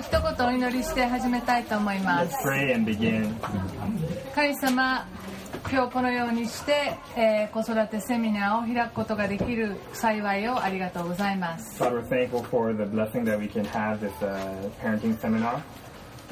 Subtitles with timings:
[0.00, 2.34] 一言お祈りして始めたいと思います。
[4.34, 5.06] 神様
[5.70, 11.78] 今日このようにして、え、子育てセミナーを開くことができる幸いをありがとうございます。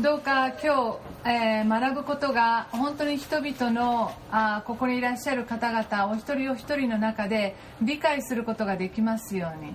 [0.01, 9.73] どうか今日、えー、学ぶことが本当に人々のあここにいらっしゃる方々お一人お一人の中で理解することができますように。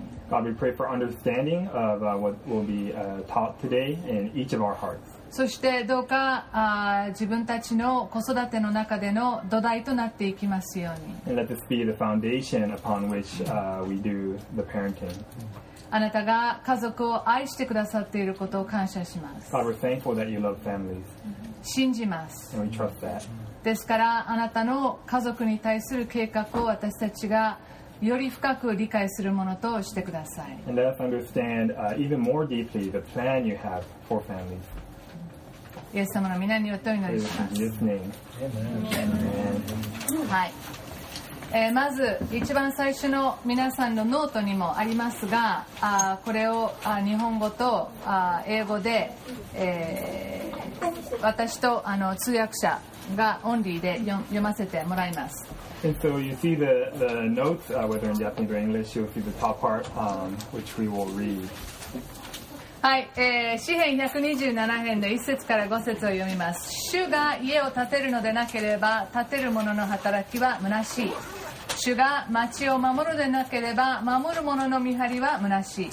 [5.28, 11.34] そしてどうかあ自分たちの子育ての中での土台となっていきますように。
[15.90, 19.50] あなたが家族を愛してくださっていることを感謝します。
[21.62, 22.56] 信じます。
[23.62, 27.58] ですから、あなたの家族に対する計画を私たちが
[28.02, 30.58] より深く理解するものとしてください。
[35.94, 37.54] イエス様の御名によってお祈りします。
[40.28, 40.52] はい。
[41.56, 49.12] えーまず一番最初の皆さんのノートにもありますがあーこれをあー日本語とあー英語で、
[49.54, 50.34] えー
[51.22, 52.78] 私とあの通訳者
[53.16, 55.46] がオンリーで読読ませてもらいます。
[55.84, 59.30] And so you see the, the notes, uh, whether in Japanese or English, you'll see the
[59.38, 61.48] top part, um, which we will read.
[62.82, 66.70] はい、えー、詩編127編の1節から5節を読みます。
[66.90, 71.12] 主が家を建てるのでなければ建てる者の働きは虚しい
[71.76, 75.90] 主が町を守るでなければ守る者の見張りは虚しい。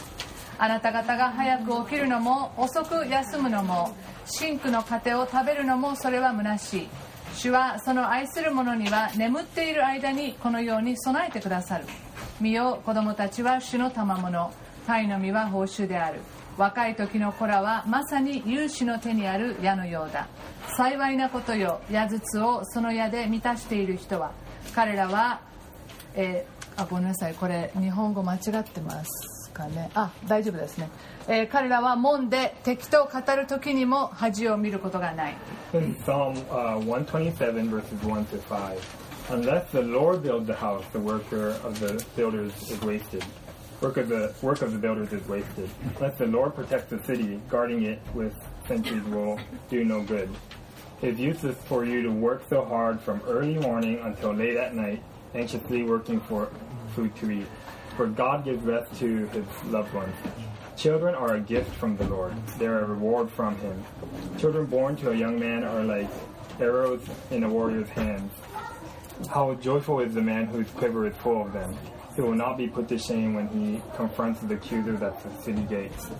[0.58, 6.90] あなた方が早く起きるのも遅く休むのも真紅の糧を食べるのもそれは虚しい。
[7.34, 11.86] 主はその愛する者には眠っている間にこのように備えてくださる。
[12.40, 14.52] 見よ子供たちは主の賜物。
[14.88, 16.22] 鯛の実は報酬である。
[16.58, 20.28] 若い時の子らはまさに勇士の手にある矢のようだ。
[20.78, 21.81] 幸いなことよ。
[21.90, 24.31] 矢筒をその矢で満たしている人は。
[24.75, 25.41] 彼らは、
[26.16, 30.89] えーあごめんなさいこれ日本語間違ってますかねあ大丈夫ですね、
[31.27, 35.35] えー彼らは門で敵と語る時にも恥を見ることがない
[35.73, 38.77] Psalm uh, 127, verses 1 to 5.
[39.29, 43.23] Unless the Lord builds the house, the worker of the builders is wasted.
[43.81, 45.69] Work of the work of the builders is wasted.
[45.97, 48.33] Unless the Lord protects the city, guarding it with
[48.67, 49.39] sentries will
[49.69, 50.29] do no good.
[51.01, 54.75] It is useless for you to work so hard from early morning until late at
[54.75, 55.01] night,
[55.34, 56.50] anxiously working for
[56.94, 57.47] food to eat.
[57.97, 60.15] For God gives rest to his loved ones.
[60.77, 62.34] Children are a gift from the Lord.
[62.59, 63.82] They are a reward from him.
[64.38, 66.09] Children born to a young man are like
[66.60, 67.00] arrows
[67.31, 68.32] in a warrior's hands.
[69.31, 71.75] How joyful is the man whose quiver is full of them.
[72.15, 75.62] He will not be put to shame when he confronts the accusers at the city
[75.62, 76.10] gates.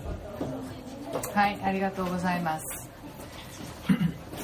[1.35, 2.91] はい、ありがとうございます。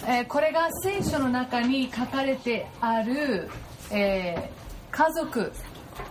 [0.07, 3.49] えーこれが聖書の中に書かれてある、
[3.92, 5.52] えー家族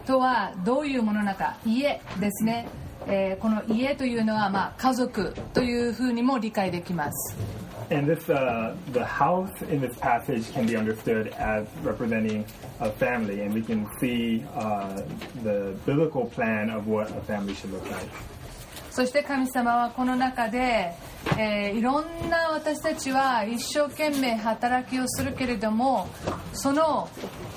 [0.07, 2.69] とはどういうものなのか家ですね、
[3.09, 7.37] えーこの家というのは、まあ、家族というふうにも理解できます
[7.91, 12.45] And this, uh, the house in this passage can be understood as representing
[12.81, 15.03] a family, and we can see uh,
[15.45, 18.09] the biblical plan of what a family should look like.
[18.97, 20.91] そして神様はこの中で、
[21.37, 26.09] えーいろんな私たちは一生懸命働きをするけれども
[26.55, 27.07] その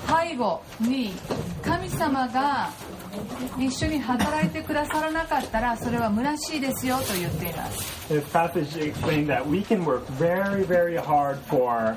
[0.06, 1.14] 背後に
[1.62, 2.68] 神様が
[3.58, 11.96] 一緒に働いてくださらなかったらそれは虚しいですよと言っています This passage explains that we can work very, very hard for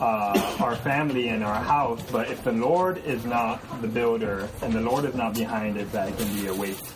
[0.00, 4.74] uh, our family and our house, but if the Lord is not the builder and
[4.74, 6.92] the Lord is not behind it, that it can be a waste.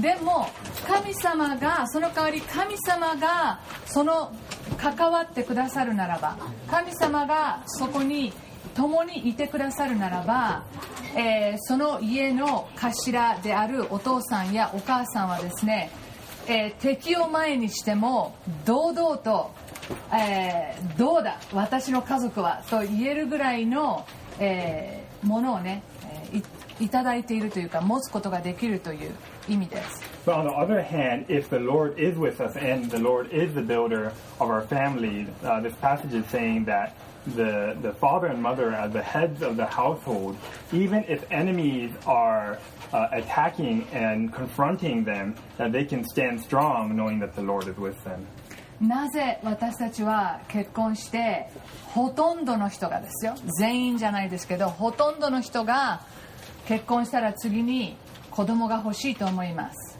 [0.00, 0.48] でも
[0.86, 4.32] 神様がその代わり神様がその
[4.78, 6.36] 関わってくださるならば
[6.68, 8.32] 神様がそこに
[8.74, 10.64] 共にいてくださるならば、
[11.16, 15.90] えーその家の頭であるお父さんやお母さんはですね、
[16.46, 19.50] えー敵を前にしても堂々と、
[20.14, 24.06] えーどうだ私の家族はと言えるぐらいの、
[24.38, 25.82] えものをね、
[26.80, 29.10] いただいているというか持つことができるという。
[29.50, 33.54] 意味です But on the other hand, if the Lord is with us and the Lord is
[33.54, 36.94] the builder of our families, uh, this passage is saying that
[37.26, 40.36] the, the father and mother as the heads of the household,
[40.72, 42.58] even if enemies are
[42.92, 47.76] uh, attacking and confronting them, that they can stand strong knowing that the Lord is
[47.76, 48.26] with them.
[48.80, 51.50] なぜ私たちは結婚して
[51.88, 56.00] ほとんどの人がですよ全員じゃないですけどほとんどの人が
[56.66, 57.94] 結婚したら次に
[58.40, 59.98] 子供が欲しいと思います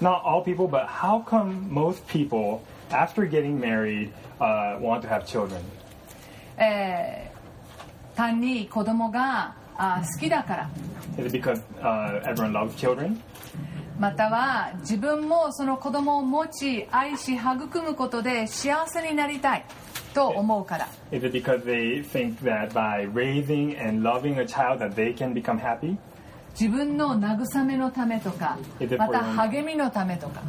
[0.00, 2.60] Not all people, but how come most people
[2.90, 5.58] after getting married, uh, want to have children?
[6.56, 10.70] えー単に子供があ好きだから
[11.18, 13.16] Is it because uh, everyone loves children?
[13.98, 19.64] または自分もその子供を持ち愛し育むことで幸せになりたい
[20.14, 25.34] と思うから Is it because they think that by raising and loving a child that they can
[25.34, 25.96] become happy?
[26.58, 28.58] 自分の慰めのためとか
[28.98, 30.40] また励みのためとか?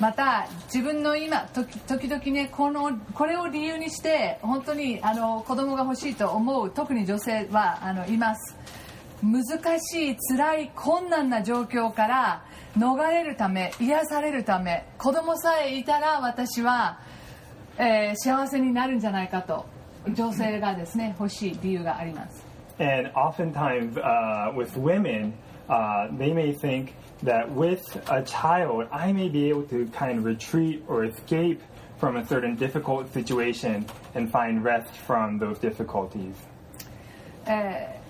[0.00, 8.56] また自分の今時時々ねこのこれを理由にして本当にあの子供が欲しいと思う特に女性はあのいます。
[9.22, 9.44] 難
[9.80, 12.44] しい辛い困難な状況から
[12.76, 16.98] 逃れるため癒されるため子供さえいたら私は、
[17.78, 19.64] えー幸せになるんじゃないかと
[20.12, 22.43] 女性がですね欲しい理由があります
[22.78, 25.34] And oftentimes, uh, with women,
[25.68, 30.24] uh, they may think that with a child, I may be able to kind of
[30.24, 31.62] retreat or escape
[31.98, 36.34] from a certain difficult situation and find rest from those difficulties.
[37.46, 38.03] えー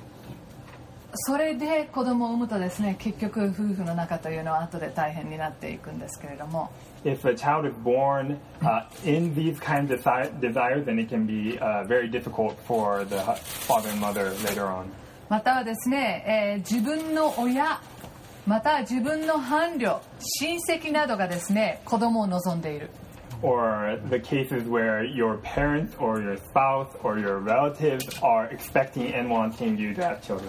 [1.16, 6.70] それで子供を産むとですね結局夫婦の仲というのは後で大変になっていくんですけれども
[7.04, 11.26] If a child is born uh, in these kinds of desi- desires, then it can
[11.26, 13.16] be uh, very difficult for the
[13.66, 14.86] father and mother later on.
[15.28, 17.80] またはですね、えー自分の親
[18.46, 20.00] または自分の伴侶
[20.42, 22.90] 親戚などがですね子供を望んでいる
[23.42, 29.28] Or the cases where your parents or your spouse or your relatives are expecting and
[29.30, 30.48] wanting you to have children.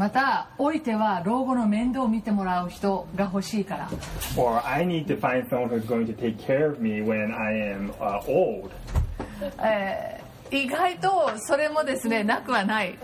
[0.00, 3.90] またおいては老後の面倒を見てもらう人が欲しいから
[4.34, 7.52] Or I need to find someone who's going to take care of me when I
[7.74, 8.70] am uh, old.
[9.62, 12.98] えー意外とそれもですねなくはない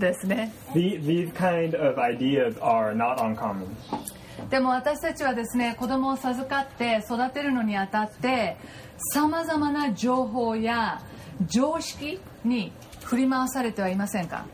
[0.00, 3.66] ですね The, these kind of ideas are not uncommon.
[4.50, 8.56] でも私たちはですね子供を授かって育てるのにあたって
[9.12, 11.00] さまざまな情報や
[11.46, 12.72] 常識に
[13.04, 14.46] 振り回されてはいませんか？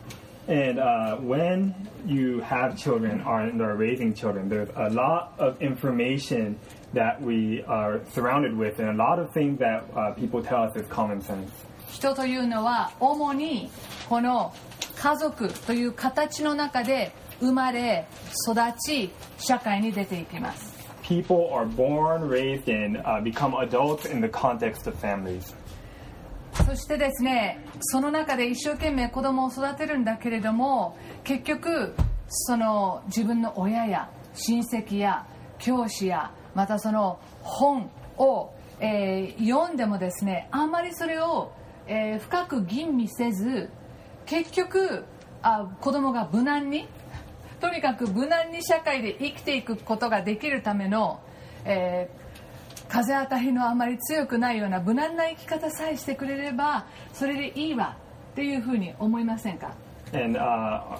[0.47, 1.73] And uh, when
[2.05, 6.59] you have children or and are raising children, there's a lot of information
[6.93, 10.75] that we are surrounded with, and a lot of things that uh, people tell us
[10.75, 11.49] is common sense.
[11.91, 13.69] 人というのは主に
[14.09, 14.53] この
[14.95, 18.07] 家族という形の中で生まれ
[18.47, 25.53] 育ち社会に出ていきます People are born, raised, and uh, become adults in the context of families.
[26.66, 31.94] そしてですねその中で一生懸命子供を育てるんだけれども結局
[32.28, 35.26] その自分の親や親戚や
[35.58, 41.52] 教師やまたその本を、えー読んでもですねあんまりそれを、
[41.86, 43.70] えー深く吟味せず
[44.26, 45.04] 結局
[45.42, 46.86] あ子供が無難に
[47.60, 51.20] とにかく無難に社会で生きていくことができるための、
[51.64, 52.29] えー
[52.89, 57.97] 風当たりのあまり強くないような無難な生き方さえしてくれればそれでいいわ
[58.31, 59.73] っていうふうに思いませんか
[60.13, 60.97] And uh,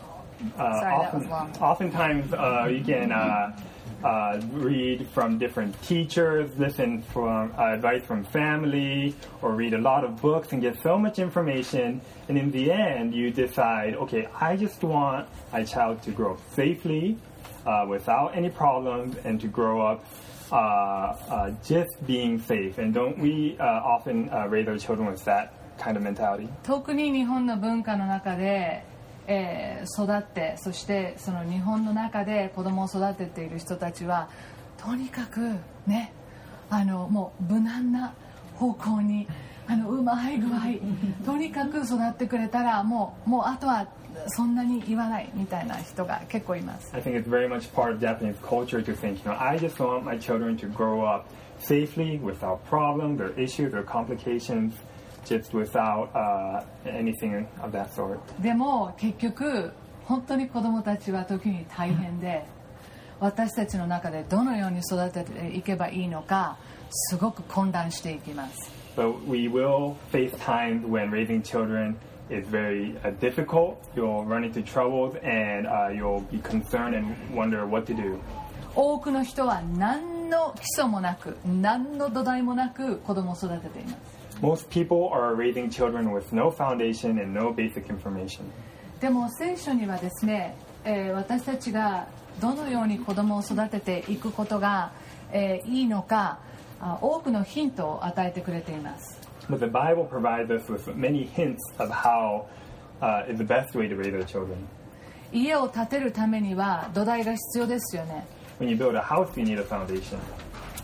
[0.57, 1.51] uh, Sorry, that was often, long.
[1.62, 3.56] oftentimes uh, you can uh,
[4.04, 10.04] uh, read from different teachers, listen from uh, advice from family, or read a lot
[10.04, 12.01] of books and get so much information.
[12.27, 16.39] And in the end, you decide, okay, I just want my child to grow up
[16.53, 17.17] safely,
[17.65, 20.03] uh, without any problems, and to grow up.
[20.52, 25.25] Uh, uh, just being safe, and don't we uh, often uh, raise our children with
[25.25, 26.49] that kind of mentality?
[26.64, 28.85] 特に日本の文化の中で、
[29.28, 34.28] えー育ってそしてその日本の中で子供を育てている人たちは
[34.76, 35.54] とにかく
[35.87, 36.12] ね
[36.69, 38.12] あのもう無難な
[38.57, 39.26] 方向に
[39.66, 40.61] あのうまい具合
[41.25, 43.87] とにかく育ってくれたらもうもうあとは
[44.29, 49.77] そんなに言わないみたいな人が結構います I think it's very much part of Japanese culture to think, you know, I just
[49.83, 51.27] want my children to grow up
[51.61, 54.73] safely without problems or issues or complications,
[55.25, 58.19] just without uh, anything of that sort.
[58.41, 59.73] でも結局
[60.05, 62.45] 本当に子供たちは時に大変で
[63.21, 66.57] 私たちの中でどのように育てていけばいいのか
[66.91, 71.95] すごく混乱していきます So we will face times when raising children
[72.30, 73.76] is very difficult.
[73.94, 78.18] You'll run into trouble and you'll be concerned and wonder what to do.
[78.75, 84.20] 多くの人は何の基礎もなく何の土台もなく子供を育てています。
[89.00, 92.06] でも聖書にはですね、えー、私たちが
[92.40, 94.92] どのように子供を育てていくことが、
[95.32, 96.38] えー、いいのか
[97.02, 99.20] 多くのヒントを与えてくれています。
[99.50, 102.47] But the Bible provides us with many hints of how
[103.02, 104.69] uh, is the best way to raise our children.
[105.33, 108.26] 家を建てるためには土台が必要ですよね
[108.61, 110.19] When you build a house, you need a foundation.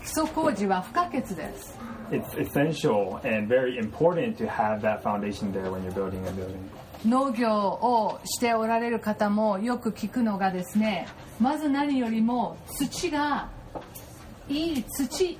[0.03, 1.77] 礎工事は不可欠です
[2.11, 6.59] It's essential and very important to have that foundation there when you're building a building.
[7.05, 11.07] 農業をしておられる方もよく聞くのがですね
[11.39, 13.49] まず何よりも土が
[14.49, 15.37] いい土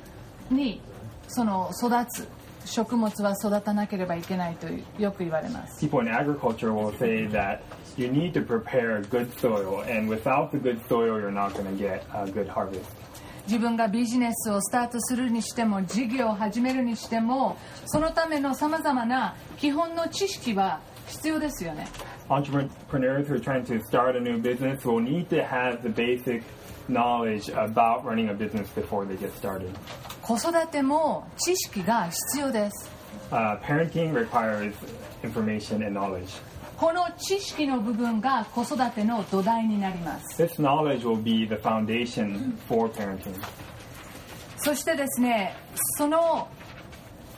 [0.49, 0.81] に
[1.27, 2.36] その育つ
[2.67, 4.67] 食物は育たなければいけないと
[5.01, 7.61] よく言われます People in agriculture will say that
[7.97, 11.75] you need to prepare good soil, and without the good soil, you're not going to
[11.75, 12.85] get a good harvest.
[13.47, 21.87] 自分がビジネスをスタートするにしても事業を始めるにしてもそのためのさまざまな基本の知識は必要ですよね
[22.29, 26.43] Entrepreneurs who are trying to start a new business will need to have the basic
[26.89, 29.71] knowledge about running a business before they get started.
[30.27, 32.91] 子育ても知識が必要です。
[36.75, 40.35] この知識の部分が子育ての土台になります。
[44.57, 45.55] そしてですね、
[45.97, 46.49] その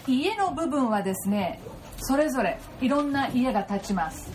[0.07, 1.61] 家の部分はですね、
[1.99, 4.31] それぞれいろんな家が建ちます。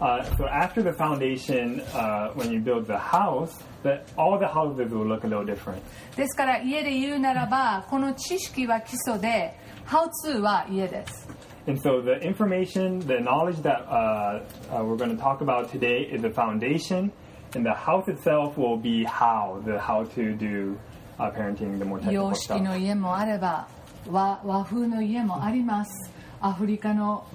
[0.00, 4.92] Uh, so after the foundation, uh, when you build the house, the, all the houses
[4.92, 5.80] will look a little different.
[6.16, 9.54] ですから家で言うならばこの知識は基礎で
[9.86, 11.28] How to は家です
[11.66, 16.02] And so the information, the knowledge that uh, uh, we're going to talk about today
[16.12, 17.10] is the foundation,
[17.54, 20.78] and the house itself will be how, the how to do
[21.18, 22.78] uh, parenting, the more technical 洋式の stuff.
[22.78, 23.66] 家もあれば
[24.08, 27.25] 和和風の家もあります アフリカの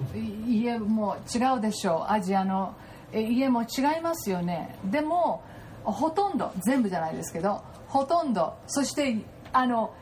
[0.47, 2.75] 家も違うでしょうアジアの
[3.13, 5.43] 家も違いますよねでも
[5.83, 9.17] ほとんど全部じゃないですけどほとんどそして
[9.53, 9.93] あの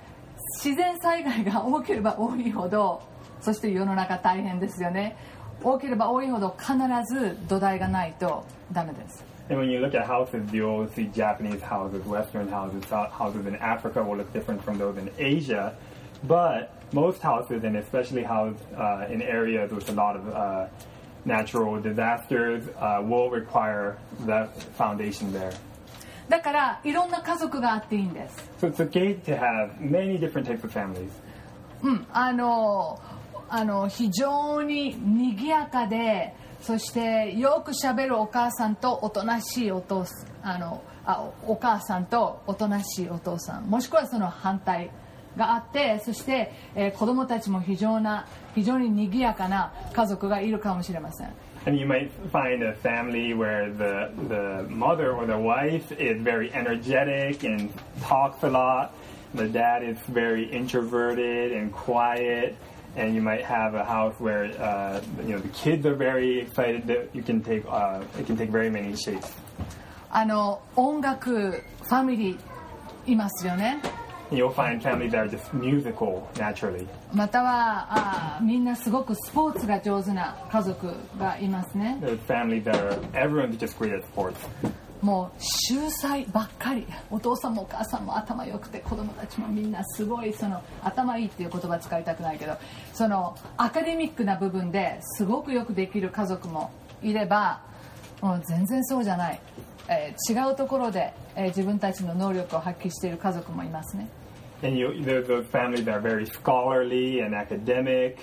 [0.63, 3.01] 自然災害が多ければ多いほど
[3.41, 5.15] そして世の中大変ですよね
[5.63, 6.73] 多ければ多いほど必
[7.13, 14.01] ず土台がないとダメです And when you look at houses, you'll see Japanese houses, Western houses, houses in Africa
[14.03, 15.77] will look different from those in Asia.
[16.23, 20.67] But most houses, and especially houses uh, in areas with a lot of uh,
[21.25, 25.53] natural disasters, uh, will require that foundation there.
[26.27, 31.11] だからいろんな家族があっていいんです So it's okay to have many different types of families.
[31.83, 32.99] うん、あの
[33.47, 40.05] あの非常に賑やかでそしてよくしゃべるお母さんとおとなしいお父
[40.41, 44.89] あのあおお母さんとおとなしいお父さんもしくはその反対
[45.37, 51.33] があってそして、えー子供たちも非常な非常に賑やかな家族がいるかもしれません
[51.65, 56.53] And you might find a family where the, the mother or the wife is very
[56.53, 57.73] energetic and
[58.03, 58.93] talks a lot.
[59.33, 62.55] The dad is very introverted and quiet.
[62.95, 66.85] And you might have a house where uh, you know the kids are very excited.
[66.85, 69.33] That you can take uh, it can take very many shapes.
[70.11, 73.81] あの音楽ファミリーいますよね
[74.31, 76.87] you'll find families that are just musical naturally.
[77.13, 84.35] またはあみんなすごくスポーツが上手な家族がいますね There's families that are everyone's just great at sports.
[85.01, 92.57] もう秀才ばっかりお父さんもお母さんも頭良くて子供たちもみんなすごいその頭いいっていう言葉使いたくないけど
[92.93, 96.71] そのアカデミックな部分ですごくよくできる家族も
[97.03, 97.61] いれば
[98.21, 99.39] もう全然そうじゃない、
[99.87, 104.07] えー違うところで、えー自分たちの能力を発揮している家族もいますね
[104.63, 108.17] And you, there's those families that are very scholarly and academic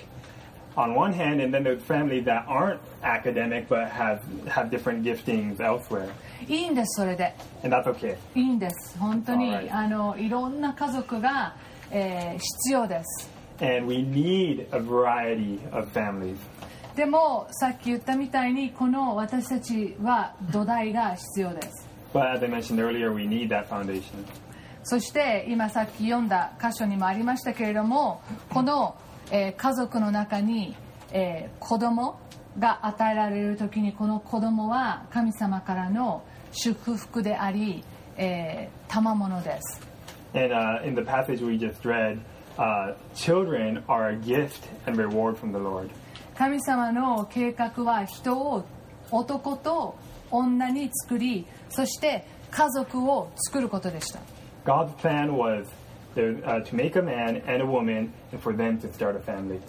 [0.75, 5.59] on one hand, and then there's families that aren't academic but have, have different giftings
[5.61, 6.09] elsewhere.
[6.49, 8.17] いいんですそれで And that's okay.
[8.35, 9.73] いいんです本当に Alright.
[9.75, 11.55] あのいろんな家族が、
[11.91, 16.37] えー必要です And we need a variety of families.
[16.97, 21.89] でもさっき言ったみたいにこの私たちは土台が必要です。
[24.85, 28.21] そして今さっき読んだ箇所にもありましたけれども
[28.51, 28.97] この、
[29.31, 30.77] えー、家族の中に、
[31.13, 32.21] えー、子供
[32.59, 37.83] が与えられる時にこの子供は神様からの祝福であり、
[38.19, 39.81] えー、賜物です。
[40.35, 42.19] And, uh, in the passage we just read.
[46.43, 48.65] 神様の計画は人を
[49.13, 49.97] 男と
[50.29, 54.19] 女に作りそして家族を作ることでした
[54.65, 55.69] God's plan was
[56.17, 59.21] there, uh, to make a man and a woman and for them to start a
[59.21, 59.61] family.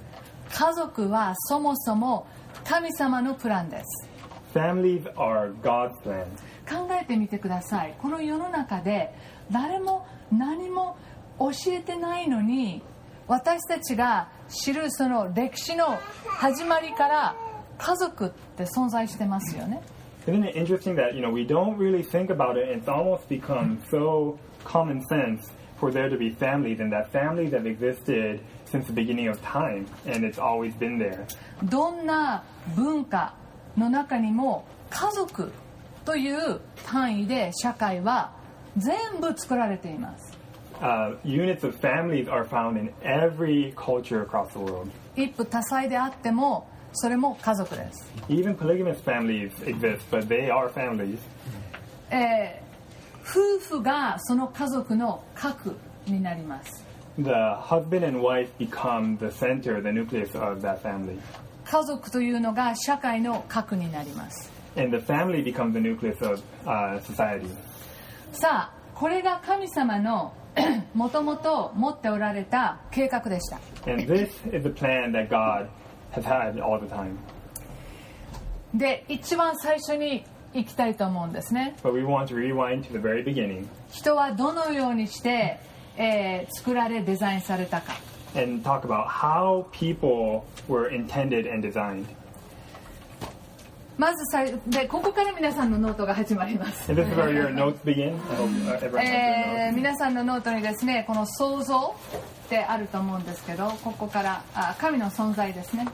[0.50, 2.26] 家族はそもそも
[2.64, 4.10] 神様のプランです
[4.56, 6.26] Families are God's plan.
[6.68, 9.14] 考えてみてくださいこの世の中で
[9.52, 10.98] 誰も何も
[11.38, 12.82] 教えてないのに
[13.28, 17.36] 私たちが知るその歴史の始まりから
[17.78, 19.82] 家族って存在してますよね
[20.26, 22.70] Isn't it interesting that you know we don't really think about it?
[22.70, 27.66] It's almost become so common sense for there to be families, and that families have
[27.66, 31.26] existed since the beginning of time, and it's always been there.
[31.66, 33.34] どんな文化
[33.76, 35.52] の中にも家族
[36.06, 38.32] という単位で社会は
[38.78, 40.33] 全部作られています
[40.83, 44.89] Uh, units of families are found in every culture across the world.
[45.17, 51.19] 一夫多妻であってもそれも家族です Even polygamous families exist, but they are families.
[52.11, 52.69] えー
[53.31, 55.77] 夫婦がその家族の核
[56.07, 56.83] になります
[57.19, 57.31] The
[57.61, 61.19] husband and wife become the center, the nucleus of that family.
[61.65, 67.49] 家族というのが社会の核になります And the family becomes the nucleus of uh, society.
[68.33, 70.33] さあこれが神様の
[70.94, 73.60] もともと持っておられた計画でした。
[78.74, 81.76] で、一番最初にいきたいと思うんですね。
[83.92, 85.60] 人はどのようにして、
[85.98, 87.94] えー、作られ、デザインされたか。
[94.04, 96.92] まず最でここから皆さんのノートが始まります。
[96.92, 97.06] 皆
[99.96, 101.96] さんのノートにですねこの創造
[102.46, 105.88] ってあると思うんですけど、ここからあ神の存在ですね。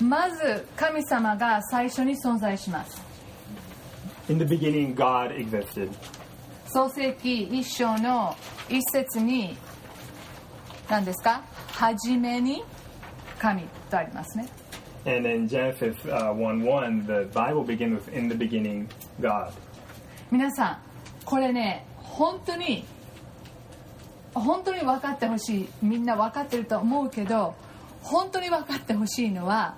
[0.00, 3.00] まず神様が最初に存在します。
[6.66, 8.34] 創世記一章の
[8.68, 9.56] 一節に
[10.90, 11.40] 何ですか？
[11.78, 12.64] 初めに
[13.38, 14.48] 神とありますね
[15.06, 18.88] And in Genesis uh, 1 1, the Bible begins with, in the beginning,
[19.20, 19.52] God.
[20.32, 20.78] 皆さん
[21.24, 22.84] これね本当に
[24.34, 27.54] 本当に分かってほしいみんな分かってると思うけど
[28.02, 29.76] 本当に分かってほしいのは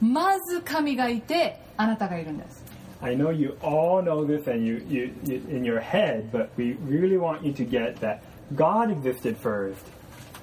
[0.00, 2.64] まず神がいてあなたがいるんです
[3.02, 6.76] I know you all know this and you, you, you in your head, but we
[6.86, 8.22] really want you to get that
[8.54, 9.84] God existed first,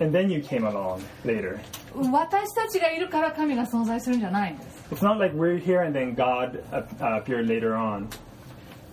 [0.00, 1.59] and then you came along later.
[1.94, 8.09] 私たちがいるから神が存在するんじゃないんです It's not like we're here and then God uh, uh, appeared later on.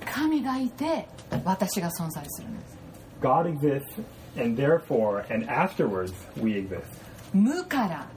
[0.06, 1.08] 神がいて
[1.44, 2.78] 私が存在するんです
[3.22, 4.02] God exists,
[4.36, 6.82] and therefore, and afterwards, we exist.
[7.34, 8.08] 無から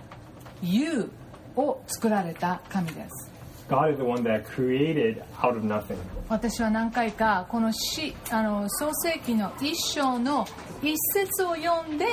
[0.63, 1.11] 有
[1.57, 3.31] を作られた神です
[3.69, 5.97] God is the one that created out of nothing.
[6.29, 10.47] 私は何回かこの詩あの創世記の一章の
[10.83, 12.05] 一節を読んで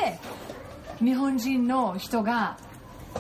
[0.98, 2.56] 日本人の人が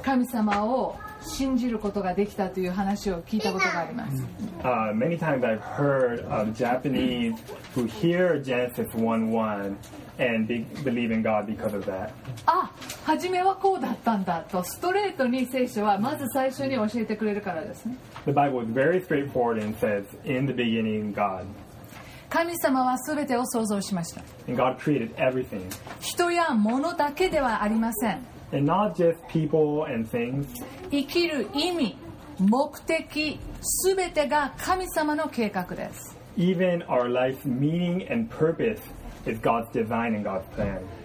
[0.02, 4.24] 神様を信じることができたという話を聞いたことがあります。
[4.62, 7.34] Uh, many times I've heard of Japanese
[7.74, 9.76] who hear Genesis 1 1
[10.18, 12.10] and be, believe in God because of that.
[12.46, 12.70] あ
[13.04, 17.96] 初めはこうだったんだとストレートに聖書はまず最初に教えてくれるからですね。
[18.26, 21.46] The Bible is very straightforward and says, In the beginning, God.
[22.28, 24.22] 神様はすべてを想像しました。
[26.00, 28.20] 人や物だけではありません。
[30.90, 31.96] 生きる意味、
[32.38, 36.16] 目的、すべてが神様の計画です。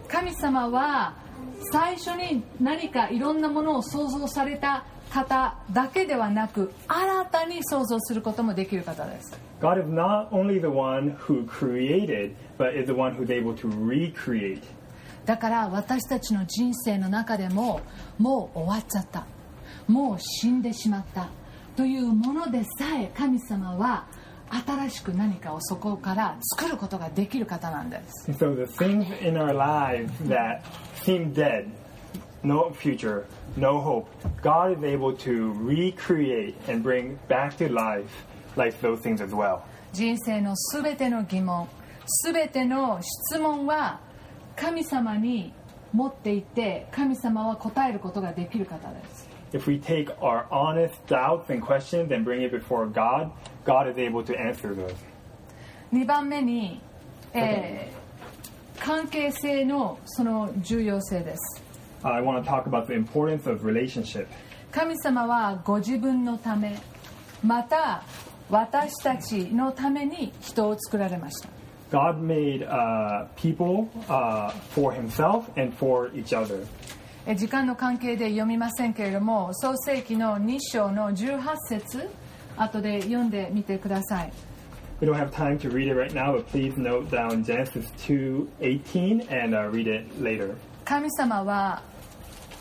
[0.07, 1.15] 神様は
[1.71, 4.86] 最初に何かいろんなものを想像された。
[5.12, 13.69] 方だけではなく新たに創造することもできる方です God is not only the one who created, but is the one who's able to
[13.69, 14.62] recreate.
[15.26, 17.82] だから私たちの人生の中でも
[18.17, 19.28] もう終わっちゃった
[19.88, 21.30] もう死んでしまった
[21.76, 24.08] というものでさえ神様は
[24.65, 30.62] 新しく何かをそこから作ることができる方なんです so the things in our lives that
[31.04, 31.69] seem dead,
[32.42, 33.26] no future,
[33.57, 34.09] no hope,
[34.42, 38.24] God is able to recreate and bring back to life
[38.57, 39.62] like those things as well.
[39.92, 41.68] 人生のすべての疑問
[42.07, 44.00] すべての質問は
[44.55, 45.52] 神様に
[45.92, 53.31] 持っていて神様は答えることができる方です If we take our honest doubts and questions and bring it before God,
[53.64, 54.94] God is able to answer those.
[55.92, 56.81] 2番目に、
[57.33, 58.07] えー
[58.79, 61.69] 関係性のその重要性です Uh,
[62.03, 64.27] I want to talk about the importance of relationship.
[64.71, 66.79] 神様はご自分のため
[67.43, 68.03] また
[68.49, 71.49] 私たちのために人を作られました
[71.91, 76.65] God made uh, people uh, for himself and for each other.
[77.27, 82.09] え時間の関係で読みませんけれども創世記の2章の18節
[82.57, 84.33] 後で読んでみてください
[85.01, 89.31] We don't have time to read it right now, but please note down Genesis 2:18
[89.31, 90.55] and uh, read it later.
[90.85, 91.81] 神様は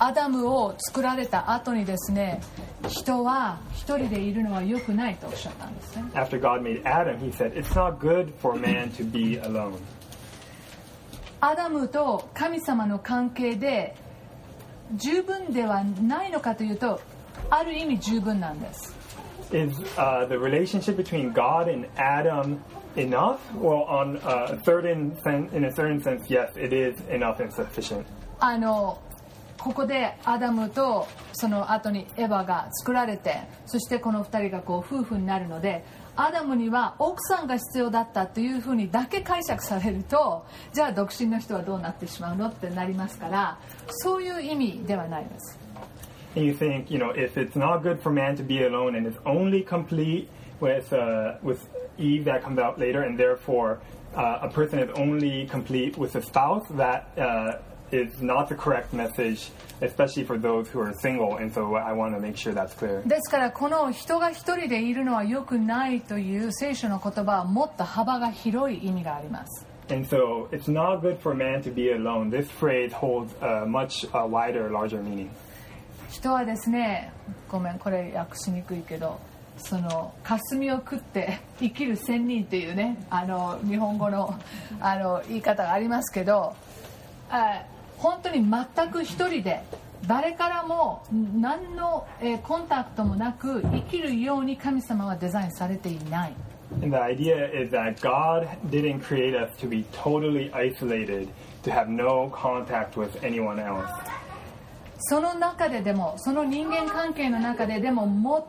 [0.00, 2.40] アダムを作られた後にですね
[2.88, 9.78] 人は一人でいるのは良くないとおっしゃったんですね After God made Adam, he said, It's not good for man to be alone.
[11.42, 13.94] アダムと神様の関係で
[14.94, 17.00] 十分ではないのかというと
[17.50, 18.96] ある意味十分なんです
[19.52, 22.58] Is uh, the relationship between God and Adam
[22.96, 23.38] enough?
[23.54, 27.52] Well, on uh, a certain sen- in a certain sense, yes, it is enough and
[27.52, 28.06] sufficient.
[28.38, 28.98] あの
[29.62, 35.84] ここでアダムとその後にエヴァが作られてそしてこの2人がこう夫婦になるので
[36.16, 45.58] アダムには奥さんが必要だったというふうにだけ解釈されるとじゃあ独身の人はどうなってしまうのってなりますからそういう意味ではないです
[46.36, 49.04] And you think, you know, if it's not good for man to be alone and
[49.04, 50.28] it's only complete
[50.60, 51.66] with uh, with
[51.98, 53.80] Eve that comes out later, and therefore
[54.14, 57.58] uh, a person is only complete with a spouse, that uh,
[57.92, 59.50] is not the correct message,
[59.80, 61.36] especially for those who are single.
[61.36, 63.02] And so I want to make sure that's clear.
[63.06, 72.30] ですからこの人が一人でいるのは良くないという聖書の言葉はもっと幅が広い意味があります And so it's not good for man to be alone.
[72.30, 75.30] This phrase holds a much uh, wider, larger meaning.
[76.10, 77.12] 人はですね
[77.48, 79.20] ごめんこれ訳しにくいけど
[79.58, 84.38] その霞を食って生きる仙人っていうねあの日本語の
[84.80, 86.54] あの言い方がありますけど
[87.30, 87.64] あ
[88.00, 89.62] 本当に全く一人で
[90.06, 96.32] 誰からも何の、えーコンタクトもなく生きるように神様はデザインされていない
[96.82, 101.28] And the idea is that God didn't create us to be totally isolated,
[101.64, 103.90] to have no contact with anyone else.
[105.02, 108.06] その中ででもその人間関係の中ででも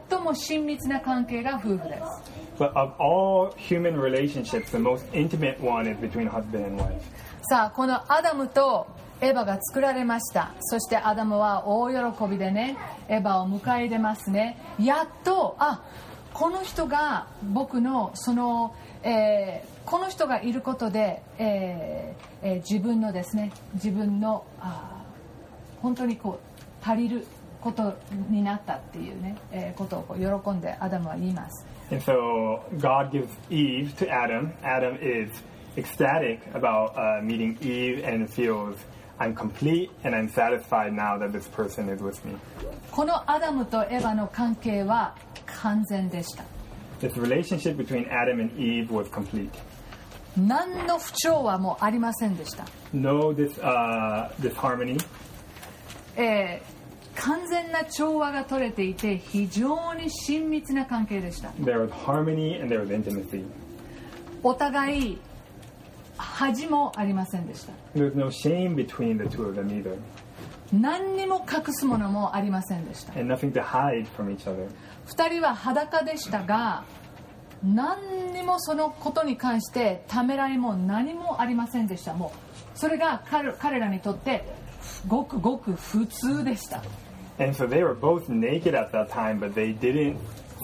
[0.10, 7.02] 最も親密な関係が夫婦です But of all human relationships, the most intimate one is between husband and wife.
[7.50, 8.88] さあこのアダムと
[9.22, 10.52] エヴァが作られました。
[10.60, 14.58] そしてアダムは大喜びでねエヴァを迎え入れますね。
[14.80, 15.84] やっとあ
[16.34, 25.04] この人が僕のその、えーこの人がいることで、えーえー自分のですね自分のあ
[25.82, 27.26] 本当にこう足りる
[27.60, 27.96] こと
[28.30, 31.66] になったっていうね、えーことをこう喜んでアダムは言います。
[31.92, 34.54] And so God gives Eve to Adam.
[34.64, 35.30] Adam is
[35.76, 38.76] ecstatic about uh, meeting Eve and feels,
[39.20, 42.36] I'm complete and I'm satisfied now that this person is with me.
[42.92, 46.44] このアダムとエヴァの関係は完全でした
[47.02, 49.50] This relationship between Adam and Eve was complete.
[50.38, 54.98] 何の不調和もありませんでした、No dis, uh, disharmony.
[56.16, 56.82] えー
[57.14, 63.46] 完全な調和が取れていて非常に親密な関係でした There was harmony and there was intimacy.
[64.44, 65.22] お互い
[66.22, 67.74] 恥もありませんでした。
[70.72, 73.14] 何にも隠すものもありませんでした。
[75.06, 76.84] 二人は裸でしたが、
[77.64, 82.16] 何にもそのことに関してためらいも何もありませんでした。
[82.74, 84.46] それが彼,彼らにとって
[85.08, 86.82] ごくごく普通でした。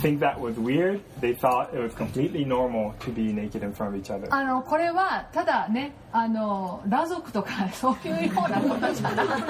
[0.01, 1.01] Think that was weird.
[1.21, 4.27] They thought it was completely normal to be naked in front of each other.
[4.29, 9.41] あのこれはただねあの裸族とかそういうようなことじゃなく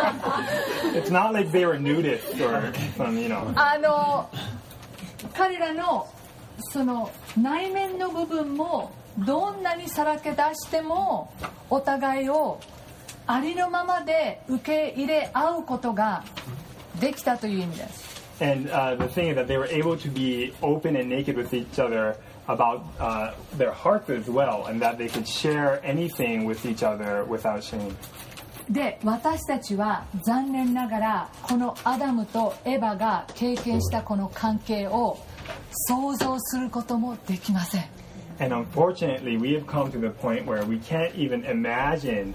[0.93, 3.51] て It's not like they were nudists or some, you know.
[3.55, 4.29] あの
[5.33, 6.07] 彼らの
[6.71, 11.31] その内面の部分もどんなにさらけ出しても
[11.69, 12.59] お互いを
[13.25, 16.23] ありのままで受け入れ合うことが
[16.99, 21.54] できたという意味です And uh, the thing is that they were able to be open and naked with
[21.54, 22.16] each other
[22.48, 27.24] about uh, their hearts as well, and that they could share anything with each other
[27.24, 27.96] without shame.
[28.70, 35.18] で私たちは残念ながらこのアダムとエヴァが経験したこの関係を
[35.88, 37.84] 想像することもできません
[38.38, 42.34] And unfortunately, we have come to the point where we can't even imagine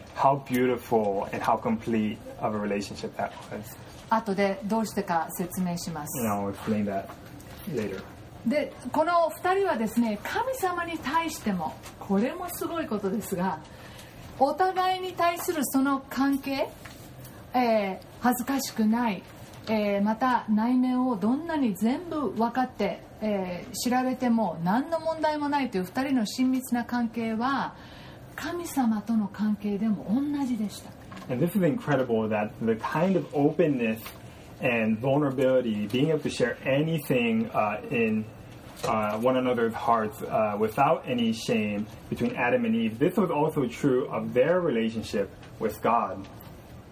[0.15, 3.77] how beautiful and how complete of a relationship that was.
[4.09, 7.05] 後でどうしてか説明します And I'll explain that
[7.73, 8.01] later.
[8.45, 13.59] でこの2人はですね神様に対してもこれもすごいことですが
[14.39, 16.67] お互いに対するその関係、
[17.53, 19.23] えー恥ずかしくない、
[19.67, 27.75] ええーまた内面をどんなに全部分かって、えー調べても何の問題もないという2人の親密な関係は
[28.35, 30.91] 神様との関係でも同じでした
[31.29, 34.01] And this is incredible that the kind of openness
[34.61, 38.25] and vulnerability, being able to share anything uh, in
[38.83, 43.67] uh, one another's hearts uh, without any shame between Adam and Eve, this was also
[43.67, 46.25] true of their relationship with God.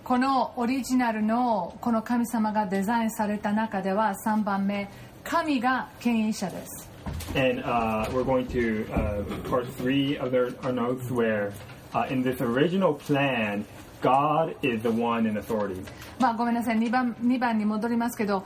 [0.04, 4.90] このオリジナルのこの神様がデザインされた中では3番目
[5.24, 6.89] 神が牽引者です
[7.36, 11.54] And uh, we're going to uh, part three of their, our notes where
[11.94, 13.66] uh, in this original plan,
[14.02, 15.84] God is the one in authority.
[16.20, 16.78] まあごめんなさい。
[16.78, 18.46] 2番 ,2 番に戻りますけど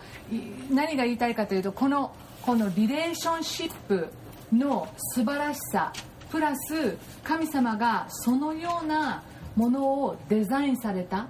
[0.71, 4.09] 何が言いたいかというとこのこのリレーションシップ
[4.51, 5.93] の素晴らしさ
[6.29, 9.23] プラス神様がそのような
[9.55, 11.27] ものをデザインされた。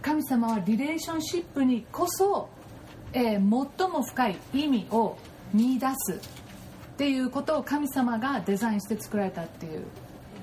[0.00, 2.48] 神様はリレーションシップにこそ、
[3.12, 5.16] えー最も深い意味を
[5.52, 6.41] 見出す。
[6.92, 9.84] っていうことを神様がデザインして作られたっていう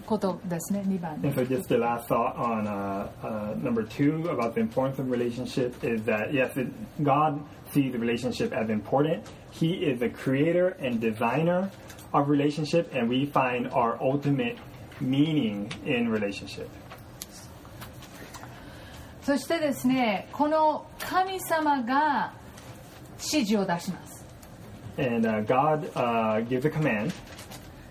[0.05, 4.99] ことですね2番 And so, just the last thought on uh, uh, number two about the importance
[4.99, 6.67] of relationship is that yes, it,
[7.03, 7.39] God
[7.71, 9.23] sees relationship as important.
[9.51, 11.69] He is the creator and designer
[12.13, 14.57] of relationship, and we find our ultimate
[14.99, 16.67] meaning in relationship.
[19.21, 22.33] そしてですねこの神様が
[23.17, 24.18] 指示を出します
[24.99, 27.13] And uh, God uh, gives a command.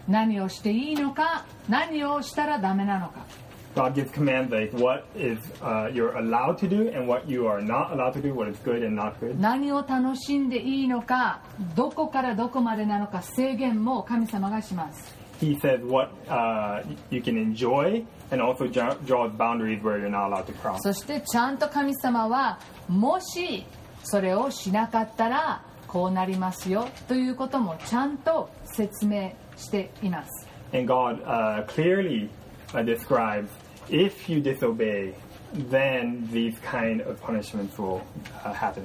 [0.06, 3.26] 何をしていいのか何をしたらダメなのか
[3.74, 7.60] God gives commands like what is uh, you're allowed to do and what you are
[7.62, 9.38] not allowed to do, what is good and not good.
[9.38, 11.40] 何を楽しんでいいのか
[11.76, 20.32] どこからどこまでなのか制限も神様がします He says what uh, you can enjoy and also draw- draws boundaries where you're not
[20.32, 20.78] allowed to cross.
[20.80, 23.64] そしてちゃんと神様はもし
[24.02, 32.28] それをしなかったらこうなりますよということもちゃんと説明しています And God uh, clearly
[32.74, 33.48] uh, describes
[33.90, 35.14] if you disobey,
[35.54, 38.02] then these kind of punishments will
[38.44, 38.82] uh, happen.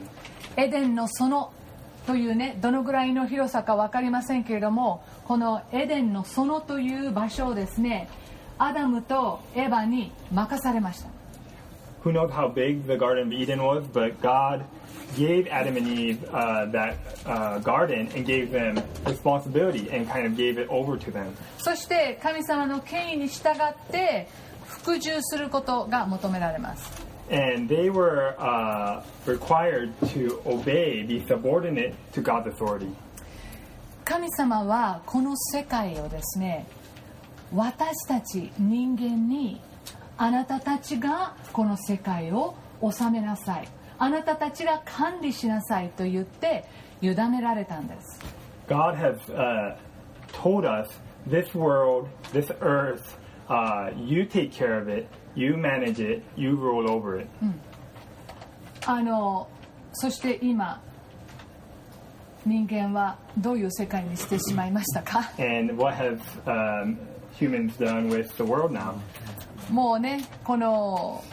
[0.56, 1.52] エデンの園
[2.06, 8.08] というねどのぐらいの広さか分かりませんけれどもこのエデンの園という場所をですね
[8.60, 11.10] アダムとエヴァに任されました
[12.04, 14.66] Who knows how big the Garden of Eden was, but God
[15.16, 20.36] gave Adam and Eve uh, that uh, garden and gave them responsibility and kind of
[20.36, 21.34] gave it over to them.
[21.58, 24.28] そして神様の権威に従って
[24.66, 26.92] 服従することが求められます
[27.32, 32.94] And they were uh, required to obey, be subordinate to God's authority.
[34.04, 36.68] 神様はこの世界をですね
[37.54, 39.62] 私たち人間に
[40.18, 46.66] あなたたちがこの世界を治めなさいあなたたちが管理しなさいと言って
[47.02, 48.20] 委ねられたんです
[48.68, 49.76] God has uh,
[50.32, 50.90] told us
[51.28, 53.18] this world, this earth,
[53.50, 57.28] uh, you take care of it, you manage it, you rule over it.
[58.86, 59.48] あの
[59.94, 60.82] そして今
[62.46, 66.98] 人間はどういう世界にしてしまいましたか And what have um,
[67.40, 68.96] humans done with the world now?
[69.70, 71.24] もうねこの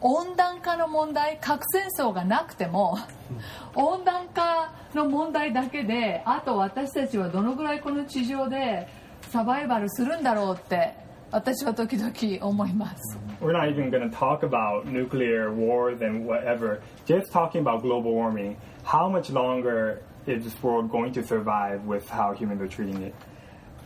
[0.00, 2.98] 温暖化の問題核戦争がなくても
[3.74, 8.88] 温暖化の問題だけであと私たちはどのぐらいこの地上で
[9.30, 10.94] サバイバルするんだろうって
[11.30, 16.80] 私は時々思います We're not even going to talk about nuclear wars and whatever.
[17.06, 18.56] Just talking about global warming.
[18.84, 23.14] How much longer is this world going to survive with how humans are treating it?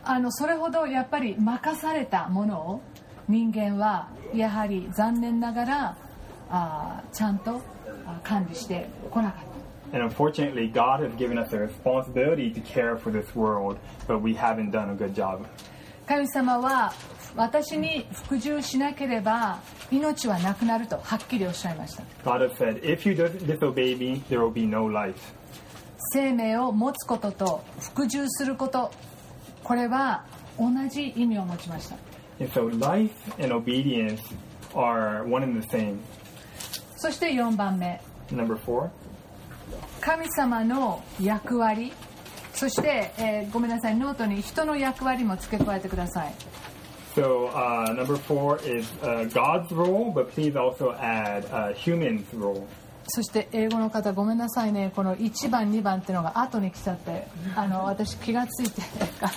[0.04, 2.80] あのそれほどやっぱり任されたものを
[3.28, 5.96] 人間はやはり残念ながら
[6.50, 7.60] あーちゃんと
[8.06, 9.44] あ管理してこなかっ
[9.92, 14.34] た And unfortunately, God has given us a responsibility to care for this world, but we
[14.34, 15.44] haven't done a good job.
[16.08, 16.92] 神様は
[17.36, 19.60] 私に服従しなければ
[19.92, 25.14] 命はなくなるとはっきりおっしゃいました God has said, if you dis- disobey me, there will be no life.
[26.12, 28.90] 生命を持つことと服従すること
[29.62, 30.24] これは
[30.58, 31.96] 同じ意味を持ちました
[32.38, 34.20] And so life and obedience
[34.74, 35.98] are one and the same.
[36.96, 38.88] そして4番目 Number four,
[40.00, 41.92] 神様の役割
[42.52, 46.34] そして、えーごめんなさいノートに人の役割も付け加えてください
[47.14, 52.66] So uh, number four is uh, God's role, but please also add uh, human's role.
[53.08, 58.80] そして英語の方ごめんなさいねこの1番2番っていうのが後に来ちゃってあの私気がついて
[59.20, 59.32] から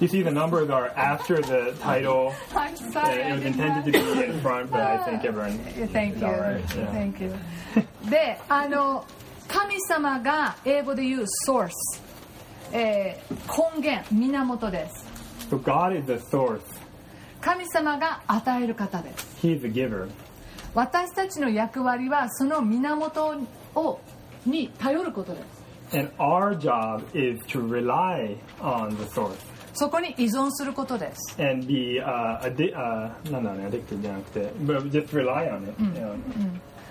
[0.00, 2.34] You see, the numbers are after the title.
[2.54, 4.98] I'm Uh, sorry, it I was did intended to not- be in front, but I
[5.04, 5.58] think everyone.
[5.92, 6.26] Thank is you.
[6.28, 6.92] all right, yeah.
[6.92, 7.32] Thank you.
[8.10, 9.04] で、あの、
[9.48, 11.70] 神様が英語で言う source、
[12.72, 13.36] えー
[13.74, 15.06] 根源源です
[15.50, 16.60] So God is the source.
[17.40, 20.08] 神様が与える方です He is the giver.
[20.74, 23.38] 私たちの役割はその源
[23.74, 24.00] を
[24.44, 25.40] に頼ることで
[25.90, 29.36] す And our job is to rely on the source
[29.73, 35.63] そこに依存することです and be uh, addi- uh, no, no, no, addicted じゃなくて but just rely on
[35.67, 35.73] it.
[35.99, 36.13] Yeah.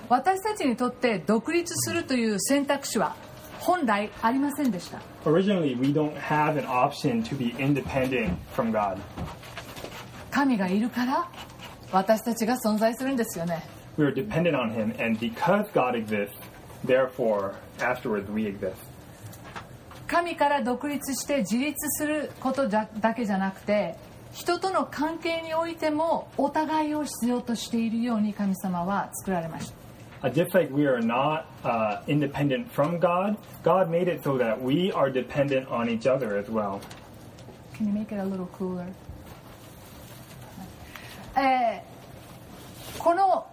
[0.09, 3.15] 私たちにとって独立するという選択肢は
[3.61, 8.97] 本来ありませんでした Originally, we don't have an option to be independent from God.
[10.31, 11.29] 神がいるから
[11.93, 13.63] 私たちが存在するんですよね
[13.99, 16.35] We are dependent on Him, and because God exists,
[16.87, 18.77] therefore, afterwards we exist.
[20.11, 23.95] 神から独立して自立することだだけじゃなくて
[24.33, 29.81] 人との関係においてもお互いを必要としているように神様は作られました
[30.23, 34.61] Uh, just like we are not uh, independent from God, God made it so that
[34.61, 36.79] we are dependent on each other as well.
[37.75, 38.85] Can you make it a little cooler?
[41.39, 43.47] えーこの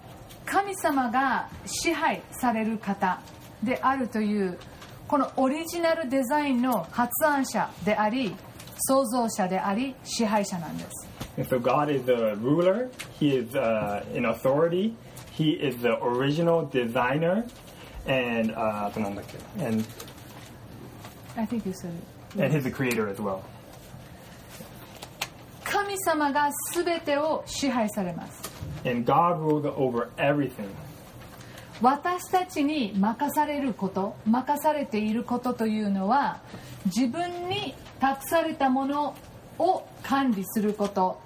[0.46, 3.22] 神様が支配される方
[3.64, 4.58] であるという
[5.08, 8.36] このオリジナルデザインの発案者であり
[8.90, 11.08] 創造者であり支配者なんです
[11.44, 12.90] so God is the ruler,
[13.20, 14.96] He is uh, in authority,
[15.32, 17.46] He is the original designer,
[18.08, 18.90] and, uh,
[19.60, 19.86] and,
[21.38, 21.92] I think you said
[22.36, 22.42] it.
[22.42, 23.44] and He's the creator as well.
[25.64, 28.52] 神様が全てを支配されます
[28.84, 30.70] And God rules over everything.
[31.82, 36.42] 私たちに任されること任されていることというのは
[36.86, 39.16] 自分に託されたもの
[39.60, 41.20] を管理すること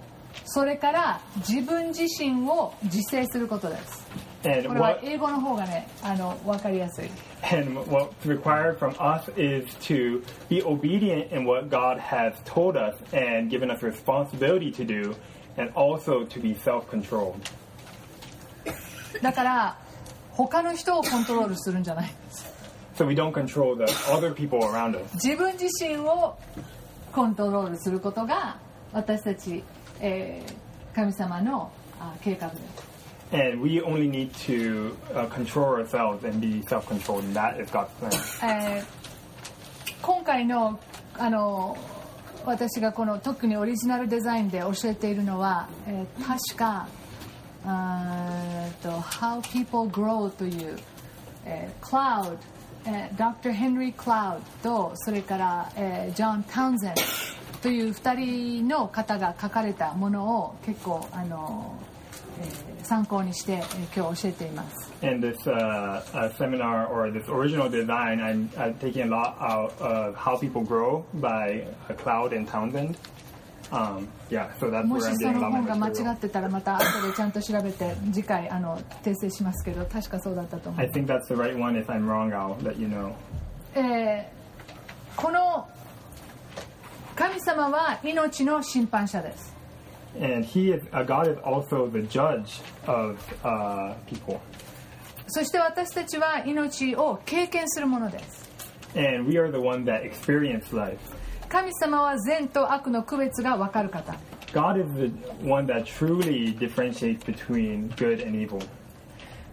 [0.46, 4.06] それから自分自身を自制することです
[4.44, 7.10] これは英語の方がねあの分かりやすい
[7.44, 12.96] and what's required from us is to be obedient in what God has told us
[13.14, 15.16] and given us responsibility to do,
[15.58, 17.40] and also to be self controlled.
[19.22, 19.78] だから
[20.48, 22.12] 他の人をコントロールするんじゃない
[22.96, 25.14] So we don't control the other people around us.
[25.16, 26.38] 自分自身を
[27.12, 28.58] コントロールすることが
[28.92, 29.64] 私たち、
[30.00, 32.92] えー神様のあ計画です
[33.34, 37.72] And we only need to uh, control ourselves and be self controlled, and that is
[37.72, 38.12] God's plan.
[38.46, 38.84] えー
[40.02, 40.80] 今回の
[41.18, 41.78] あの
[42.46, 46.88] 私がこの特にオリジナルデザインで教えているのは、えー確か
[48.82, 50.78] と「How People Grow」という、
[51.46, 52.38] えー、Cloud、
[52.86, 53.54] えー、Dr.
[53.54, 56.96] Henry Cloud とそれから、えー、John Townsend
[57.62, 61.76] という2人の方が書かれたものを結構あの、
[62.40, 64.92] えー参考にして、えー今日教えています。
[65.02, 70.16] And this uh, uh, seminar or this original design, I'm, I'm taking a lot out of
[70.16, 71.66] How People Grow by
[71.98, 72.96] Cloud and Townsend.
[73.72, 81.80] Um, yeah, so もしその本が間違.ってたらまた後でちゃんと調べて次回あの訂正しますけど確かそうだったと思 I う、think that's the right one.
[81.82, 83.14] If I'm wrong, I'll let you know.
[83.76, 84.42] えー
[85.22, 85.68] この
[87.16, 89.54] 神様は命の審判者です
[90.20, 94.40] And He is uh, God is also the judge of uh, people,
[95.28, 98.50] そして私たちは命を経験するものです
[98.96, 100.98] and we are the one that experience life.
[101.52, 104.16] 神様は善と悪の区別が分かる方
[104.54, 105.12] God is the
[105.46, 108.62] one that truly differentiates between good and evil.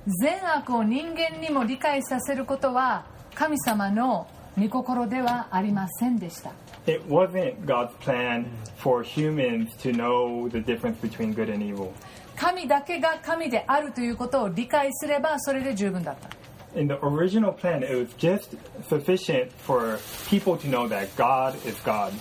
[0.06, 6.52] 善悪を人間にも理解させることは神様の御心ではありませんでした
[6.87, 11.90] It wasn't God's plan for humans to know the difference between good and evil.
[12.37, 16.28] 神だけが神であるということを理解すればそれで十分だった
[16.75, 18.55] In the original plan, it was just
[18.89, 22.12] sufficient for people to know that God is God.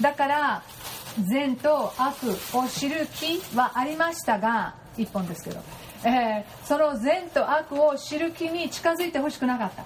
[0.00, 0.62] だから
[1.28, 5.60] 善と悪を知る木はありましたが一本ですけど、
[6.04, 9.84] えーその善と悪を知る木に近づいてほしくなかった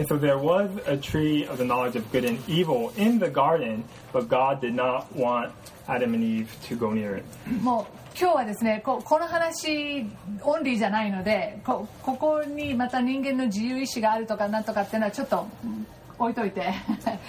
[0.00, 3.28] And so there was a tree of the knowledge of good and evil in the
[3.28, 3.82] garden,
[4.12, 5.50] but God did not want
[5.88, 7.24] Adam and Eve to go near it.
[7.62, 10.05] もう 今日はですねここの話
[10.43, 15.87] オンリーじゃないのでこここにまた人間の自由意志があるとかなんとかっていうのはちょっとうん
[16.19, 16.71] 置いといて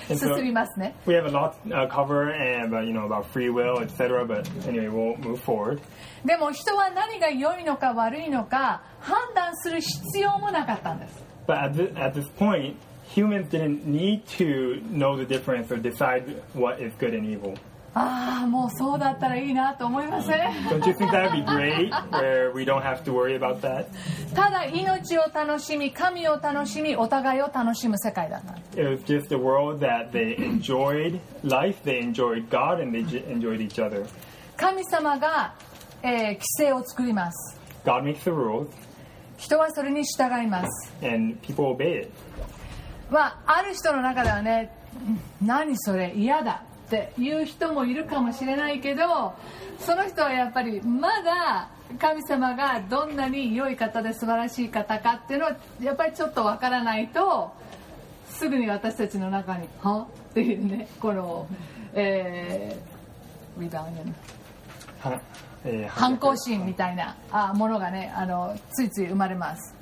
[0.08, 4.26] 進みますね We have a lot uh, cover and uh, you know about free will, etc.
[4.26, 5.80] But anyway, we'll move forward.
[6.24, 15.78] でも人は何が良いのか悪いのか判断する必要もなかったんです But at this, at this point, humans didn't need to know the difference or
[15.78, 16.24] decide
[16.54, 17.54] what is good and evil.
[17.96, 23.60] ああもうそうだったらいいなと思いません Don't you think that would be great where we don't have to worry about
[23.60, 23.86] that?
[24.34, 33.04] ただ命を楽しみ神を楽しみお互いを楽しむ世界だった It was just a world that they enjoyed life, they enjoyed God, and they
[33.32, 34.04] enjoyed each other.
[34.56, 35.54] 神様が、
[36.02, 38.66] えー規制を作ります God makes the rules,
[39.38, 42.10] 人はそれに従います and people obey it.
[43.10, 44.74] まあある人の中ではね
[45.40, 46.62] うん何それ嫌だ
[46.94, 49.34] っていう人もいるかもしれないけど
[49.78, 51.68] その人はやっぱりまだ
[51.98, 57.52] 神様がどんなに良い方で素晴らしい方かっていうのはやっぱりちょっとわからないと
[58.28, 61.46] すぐに私たちの中に「は?」っていうねこの、
[61.92, 65.20] えー、リバウンドは
[65.64, 69.74] えー反抗心みたいなあものがねあのついつい生まれます。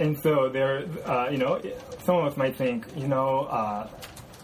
[0.00, 1.60] And so there, uh, you know,
[2.06, 3.86] some of us might think, you know, uh,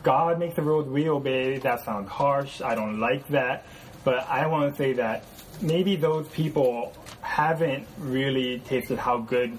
[0.05, 1.57] God makes the rules, we obey.
[1.59, 2.61] That sounds harsh.
[2.61, 3.65] I don't like that.
[4.03, 5.23] But I want to say that
[5.61, 9.57] maybe those people haven't really tasted how good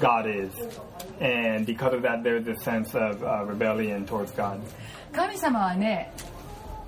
[0.00, 0.50] God is,
[1.20, 4.60] and because of that, there's a sense of uh, rebellion towards God.
[5.12, 6.10] 神様はね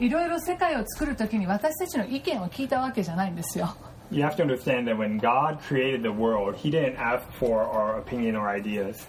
[0.01, 3.77] いろいろ世界を作る時に私たちの意見を聞いたわけじゃないんですよ
[4.11, 7.99] You have to understand that when God created the world, He didn't ask for our
[7.99, 9.07] opinion or ideas.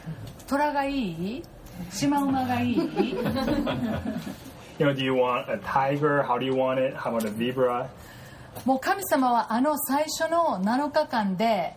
[0.47, 1.43] 虎がいい
[1.93, 2.76] シマウマがいい
[4.78, 6.22] You know, do you want a tiger?
[6.22, 6.95] How do you want it?
[6.97, 7.87] How about a zebra?
[8.64, 11.74] もう神様はあの最初の7日間で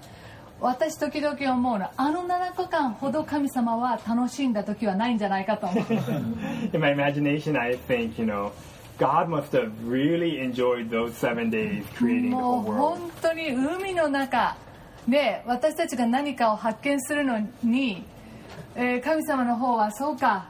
[0.59, 5.85] 私時々思うのあの7日間ほど神様は楽しんだ時はないんじゃないかと思う
[6.73, 8.51] In my imagination, I think, you know,
[8.97, 12.79] God must have really enjoyed those seven days creating the も whole う world.
[12.79, 14.55] 本当に海の中
[15.07, 18.05] で私たちが何かを発見するのに、
[18.75, 20.47] えー神様の方はそうか、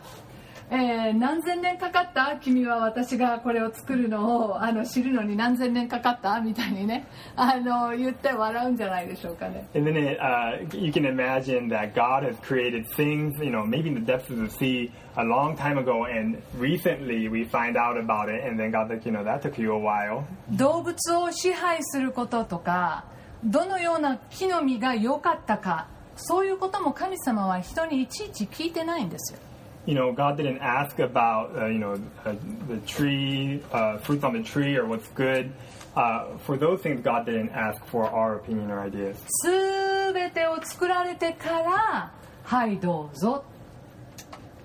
[0.72, 13.66] えー何千年かかった君は私がこれを作るのをあの知るのに何千年かかったみたいにねあの言って笑うんじゃないでしょうかね And then it, uh, you can imagine that God has created things, you know,
[13.66, 17.78] maybe in the depths of the sea a long time ago, and recently we find
[17.78, 20.24] out about it, and then God's like, you know, that took you a while.
[20.50, 23.06] 動物を支配することとか
[23.44, 29.40] どのような木の実が良かったかそういうことも神様は人にいちいち聞いてないんですよ
[29.86, 32.34] You know, God didn't ask about, uh, you know, uh,
[32.70, 35.52] the tree, uh, fruits on the tree or what's good.
[35.94, 39.18] Uh, for those things, God didn't ask for our opinion or ideas.
[39.44, 42.14] 全てを作られてから
[42.46, 43.44] はいどうぞ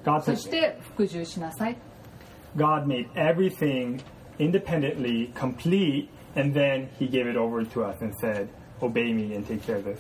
[0.04, 1.76] God そして服従しなさい
[2.56, 4.00] God made everything
[4.38, 8.48] independently, complete, and then He gave it over to us and said,
[8.80, 9.98] Obey me and take care of this.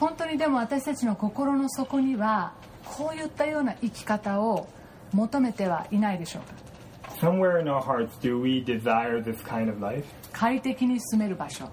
[0.00, 2.54] 本当にでも私たちの心の底には
[2.86, 4.66] こういったような生き方を
[5.12, 6.54] 求めてはいないでしょうか
[7.20, 10.06] Somewhere in our hearts, do we desire this kind of life?
[10.32, 11.68] 快適に住める場所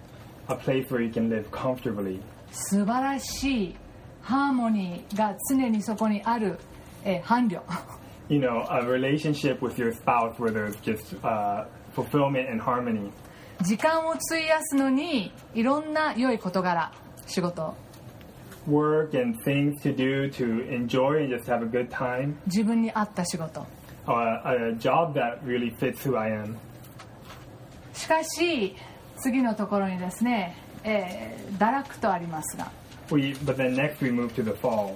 [0.50, 2.20] A place where you can live comfortably,
[2.52, 3.76] 素晴らしい
[4.22, 6.60] ハーモニーが常にそこにある、
[7.06, 7.62] えー伴侶
[8.28, 11.66] you know, a relationship with your spouse where there's just uh,
[11.96, 13.10] fulfillment and harmony.
[13.62, 16.92] 時間を費やすのにいろんな良い事柄
[17.26, 17.74] 仕事
[18.68, 22.36] Work and things to do to enjoy and just have a good time.
[22.47, 23.65] 自分に合った仕事
[24.05, 24.13] Uh,
[24.45, 26.55] a job that really fits who I am.
[27.93, 28.76] しかし
[29.18, 32.72] 次のところにですね、えー堕落とありますが、
[33.11, 34.93] We, but then next we move to the fall.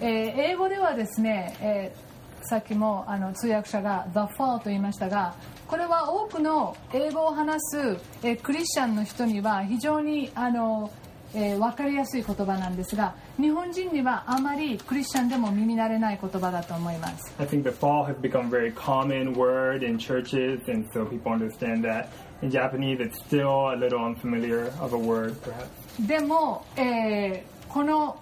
[0.00, 2.04] えー英語ではですね、えー
[2.46, 5.34] さっきもあの通訳者が「The Fall」と言いましたが
[5.66, 7.78] これは多くの英語を話す、
[8.22, 11.03] えークリスチャンの人には非常にあの、えー
[11.34, 21.32] 分かりやすい言葉なんですが日本人にはあまりクリスチャンでも耳慣れない言葉だと思います I think the fall has become a very common word in churches, and so people
[21.32, 22.08] understand that.
[22.42, 26.06] In Japanese, it's still a little unfamiliar of a word, perhaps.
[26.06, 28.16] でも、えーこの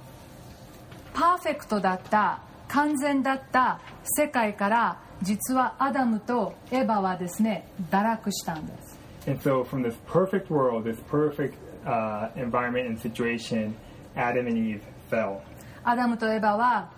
[1.13, 8.99] パーフェクトだった完全だった世界から実はアダムとエヴァはですね堕落したんです
[9.29, 11.55] And so, from this perfect world, this perfect
[11.87, 13.75] uh, environment and situation,
[14.17, 14.81] Adam and Eve
[15.11, 15.41] fell.
[15.85, 16.91] アダムとエヴァは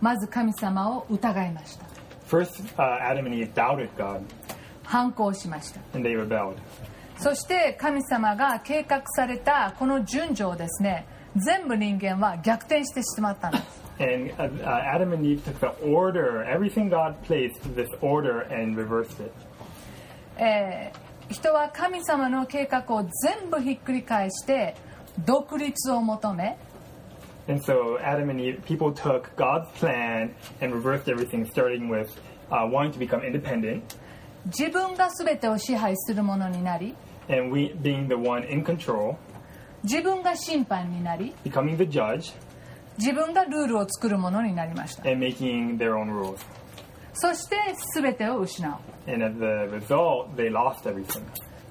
[0.00, 1.86] まず神様を疑いました
[2.28, 4.20] First, uh, Adam and Eve doubted God,
[4.84, 6.56] 反抗しました and they rebelled.
[7.16, 11.06] そして神様が計画されたこの順序をですね
[11.36, 13.64] 全部人間は逆転してしまったんです
[14.00, 18.76] And uh, uh, Adam and Eve took the order, everything God placed, this order, and
[18.76, 19.32] reversed it.
[20.36, 24.74] えー人は神様の計画を全部ひっくり返して
[25.24, 26.56] 独立を求め
[27.48, 32.10] And so Adam and Eve, people took God's plan and reversed everything, starting with
[32.50, 33.82] uh, wanting to become independent.
[34.46, 36.94] 自分が全てを支配するものになり
[37.28, 39.16] and we being the one in control,
[39.82, 42.34] 自分が審判になり becoming the judge,
[42.98, 46.36] 自分がルールを作るものになりました and making their own rules.
[47.20, 47.56] そして
[47.94, 48.72] 全てを失う
[49.10, 51.22] And as the result, they lost everything.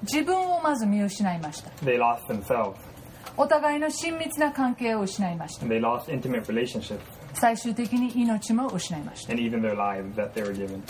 [0.02, 2.74] 自分をまず見失いました They lost themselves,
[3.36, 7.00] お互いの親密な関係を失いました they lost intimate relationships,
[7.34, 10.80] 最終的に命も失いました and even their lives that they were given.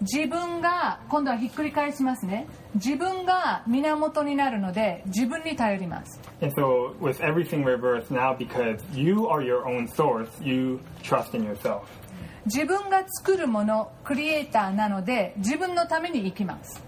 [0.00, 11.34] 自分が今度はひっくり返しますね自分が源になるので自分に頼ります And so, with everything reversed now, because you are your own source, you trust
[11.36, 11.82] in yourself.
[12.46, 16.82] 自分が作るものクリエイターなので自分のために生きます。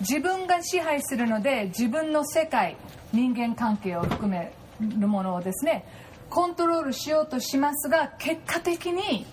[0.00, 2.76] 自分が支配するので自分の世界
[3.12, 5.86] 人間関係を含めるものをですね
[6.28, 9.24] コントロールしようとしますが結果的に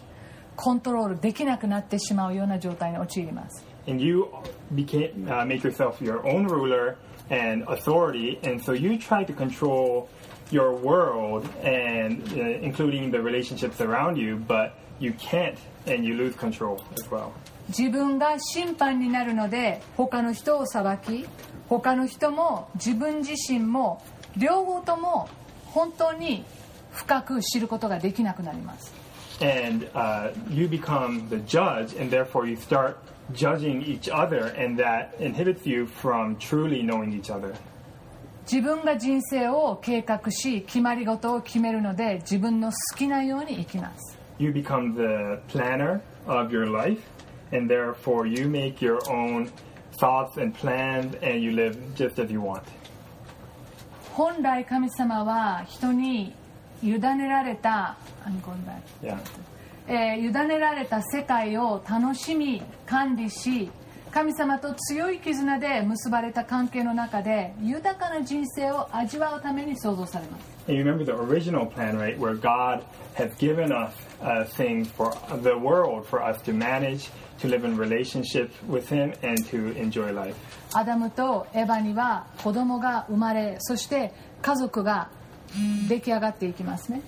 [0.55, 3.65] コントロールできなくなってしまうような状態に陥ります。
[3.87, 4.27] And you
[4.73, 6.95] became, make yourself your own ruler
[7.29, 10.07] and authority, and so you try to control
[10.52, 16.34] your world, and uh, including the relationships around you, but you can't, and you lose
[16.36, 17.32] control as well.
[17.68, 21.26] 自分が審判になるので他の人を裁き
[21.68, 24.02] 他の人も自分自身も
[24.38, 25.28] 両方とも
[25.66, 26.44] 本当に
[26.92, 28.94] 深く知ることができなくなります
[29.40, 32.96] And uh, you become the judge, and therefore you start
[33.32, 37.54] judging each other, and that inhibits you from truly knowing each other.
[38.43, 46.99] 自分が人生を計画し決まり事を決めるので自分の好きなように生きます You become the planner of your life,
[47.51, 49.49] and therefore you make your own
[49.99, 52.63] thoughts and plans, and you live just as you want.
[54.15, 56.33] 本来神様は人に
[56.81, 57.95] 委ねられた.
[59.01, 59.17] Yeah.
[59.87, 63.69] えー委ねられた世界を楽しみ管理し
[64.13, 72.83] 神様と強い絆で結ばれた関係の中で豊かな人生を味わうために創造されます And you remember the original plan, right, where God
[73.15, 73.91] has given us
[74.21, 75.11] uh, things for
[75.41, 77.09] the world for us to manage,
[77.39, 80.35] to live in relationships with Him, and to enjoy life.
[80.73, 85.09] アダムとエバには子供が生まれそして家族が
[85.89, 87.01] 出来上がっていきますね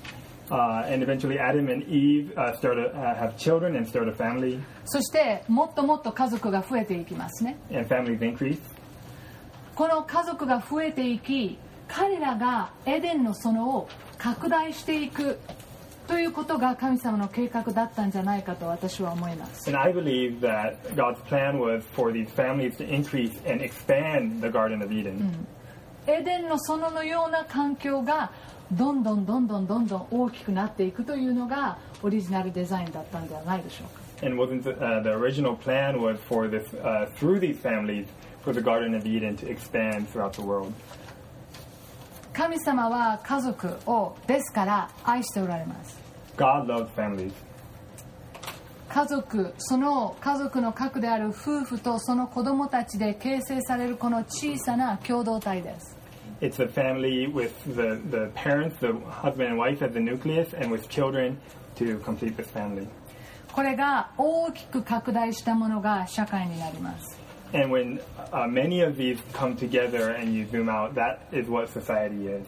[0.51, 4.11] Uh, and eventually, Adam and Eve uh, start to uh, have children and start a
[4.13, 8.59] family, そしてもっともっと家族が増えていきますね and families increase.
[9.73, 15.39] この家族が増えていき彼らがエデンの園を拡大していく
[16.07, 24.49] ということが神様の計画だったんじゃないかと私は思います And I believe that God's plan was for these families to increase and expand the
[24.49, 25.47] Garden of Eden.
[26.07, 28.31] エデンの園のような環境が
[28.71, 38.07] どんどんどんどんどんどん大きくなっていくというのがオリジナルデザインだったんではないでしょうか And wasn't the, uh, the original plan was for this uh, through these families
[38.43, 40.71] for the Garden of Eden to expand throughout the world.
[42.33, 45.97] 神様は家族をですから愛しておられます
[46.35, 47.31] God loves families.
[48.89, 55.94] 家族その家族の核である夫婦とその子供たちで形成されるこの小さな共同体です
[56.44, 60.70] It's a family with the, the parents, the husband and wife as the nucleus, and
[60.70, 61.38] with children
[61.76, 62.88] to complete this family.
[63.52, 67.18] これが大きく拡大したものが社会になります
[67.52, 68.00] And when
[68.32, 72.46] uh, many of these come together and you zoom out, that is what society is.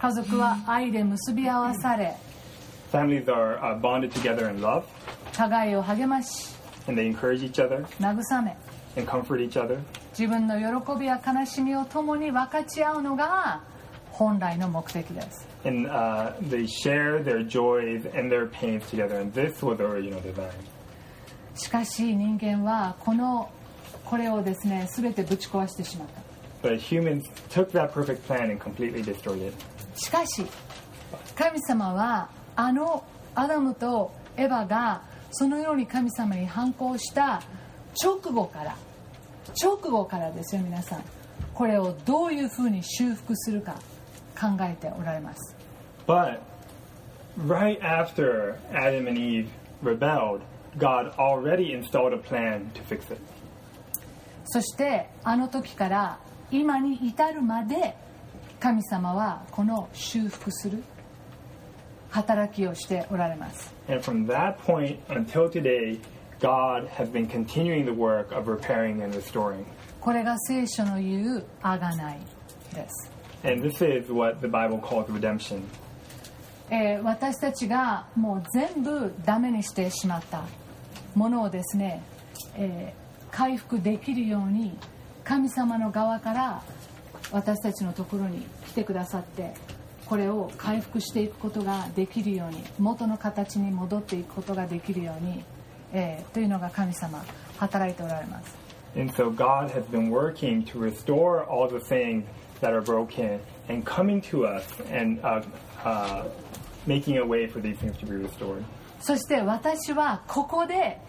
[0.00, 2.16] 家族は愛で結び合わされ
[2.92, 4.82] Families are uh, bonded together in love,
[5.32, 6.52] 互いを励まし
[6.88, 8.56] and they encourage each other 慰め
[8.96, 9.78] and comfort each other.
[10.17, 13.61] 自分の喜びや悲しみを共に分かち合うのが
[14.11, 15.45] 本来の目的です。
[21.55, 23.49] しかし人間はこ,の
[24.05, 26.69] これをですね全てぶち壊してしまった。
[29.95, 30.45] しかし、
[31.35, 33.03] 神様はあの
[33.35, 35.01] アダムとエヴァが
[35.31, 37.41] そのように神様に反抗した
[38.01, 38.77] 直後から。
[39.61, 41.03] 直後からですよ皆さん
[41.53, 43.73] これをどういうふうに修復するか
[44.39, 45.55] 考えておられます
[46.07, 46.39] But
[47.37, 49.49] right after Adam and Eve
[49.81, 50.41] rebelled,
[50.77, 53.17] God already installed a plan to fix it.
[54.45, 56.19] そしてあの時から
[56.51, 57.95] 今に至るまで
[58.59, 60.83] 神様はこの修復する
[62.11, 65.99] 働きをしておられます And from that point until today,
[66.39, 69.65] God has been continuing the work of repairing and restoring.
[70.01, 72.19] これが聖書の言うあがない
[72.73, 73.11] です
[73.43, 75.61] And this is what the Bible calls redemption.
[76.69, 80.43] えー私たちがもう全部ダメにしてしまった
[81.13, 82.01] ものをですね、
[82.55, 83.05] えー
[83.35, 84.77] 回復できるように
[85.25, 86.63] 神様の側から
[87.33, 89.53] 私たちのところに来てくださって
[90.05, 95.43] これを回復していくことができるように元の形に戻っていくことができるように、
[95.95, 97.23] えーというのが神様
[97.57, 98.55] 働いておられます
[98.97, 102.23] And so God has been working to restore all the things
[102.61, 105.41] that are broken and coming to us and uh,
[105.83, 106.23] uh,
[106.85, 108.63] making a way for these things to be restored.
[109.01, 110.99] そして私はここで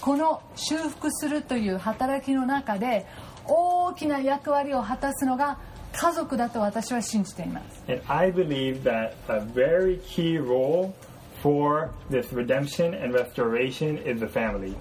[0.00, 3.06] この修復するという働きの中で
[3.46, 5.58] 大きな役割を果たすのが
[5.92, 10.92] 家族だと私は信じています And I believe that a very key role
[11.41, 14.75] for this redemption and restoration is the family,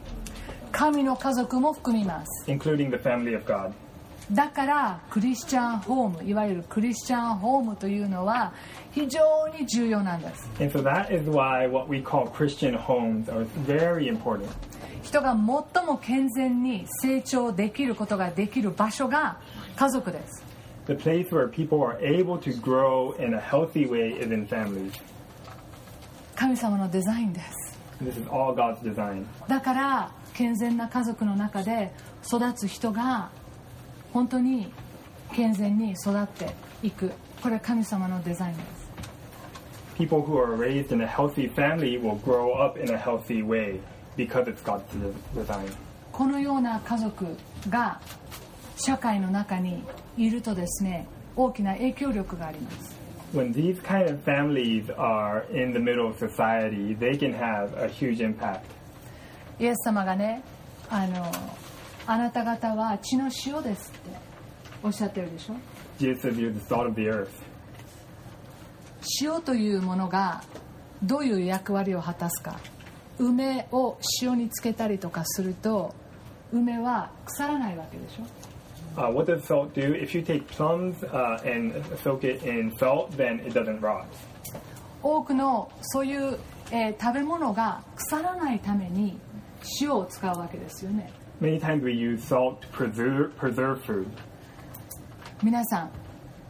[0.73, 3.73] 神の家族も含みます including the family of God.
[4.33, 8.53] だからクリスチャンホームいわゆるクリスチャンホームというのは
[8.93, 14.47] 非常に重要なんです And so that is why what we call Christian homes are very important.
[15.03, 15.33] 人が
[15.75, 19.39] 最も健全に成長できることができる場所が
[19.75, 20.45] 家族です
[20.87, 24.93] The place where people are able to grow in a healthy way is in families.
[26.36, 29.26] 神様のデザインです this is all God's design.
[29.48, 31.94] だから健全な家族の中で
[32.26, 33.30] 育つ人が
[34.14, 34.72] 本当に
[35.34, 37.12] 健全に育っていく
[37.42, 38.86] これは神様のデザインです
[39.98, 43.80] People who are raised in a healthy family will grow up in a healthy way
[44.18, 45.72] because it's God's de- design.
[46.12, 47.26] このような家族
[47.70, 48.00] が
[48.78, 49.84] 社会の中に
[50.18, 51.08] いるとですね
[51.38, 52.95] 大きな影響力があります
[53.34, 57.88] When these kind of families are in the middle of society, they can have a
[57.88, 58.62] huge impact.
[59.60, 60.42] イエス様がね
[60.90, 61.32] あの
[62.08, 64.18] あなた方は血の塩ですって
[64.84, 65.56] おっしゃってるでしょ
[65.98, 67.30] Jesus says you're the salt of the earth.
[69.22, 70.44] 塩というものが
[71.04, 72.60] どういう役割を果たすか
[73.20, 75.94] 梅を塩につけたりとかすると
[76.52, 78.24] 梅は腐らないわけでしょ
[78.97, 79.95] Uh, what does salt do?
[79.95, 84.07] If you take plums uh, and soak it in salt, then it doesn't rot.
[85.03, 86.39] 多くのそういう、
[86.71, 89.19] えー食べ物が腐らないために
[89.81, 94.07] 塩を使うわけですよね Many times we use salt to preserve, preserve food.
[95.43, 95.91] 皆さん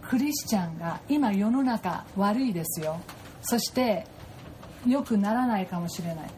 [0.03, 3.01] クリスチャンが今世の中悪いですよ
[3.43, 4.05] そして
[4.87, 6.31] 良くならないかもしれない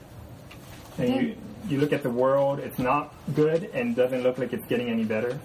[0.99, 1.37] And you,
[1.69, 5.05] you look at the world, it's not good and doesn't look like it's getting any
[5.05, 5.39] better.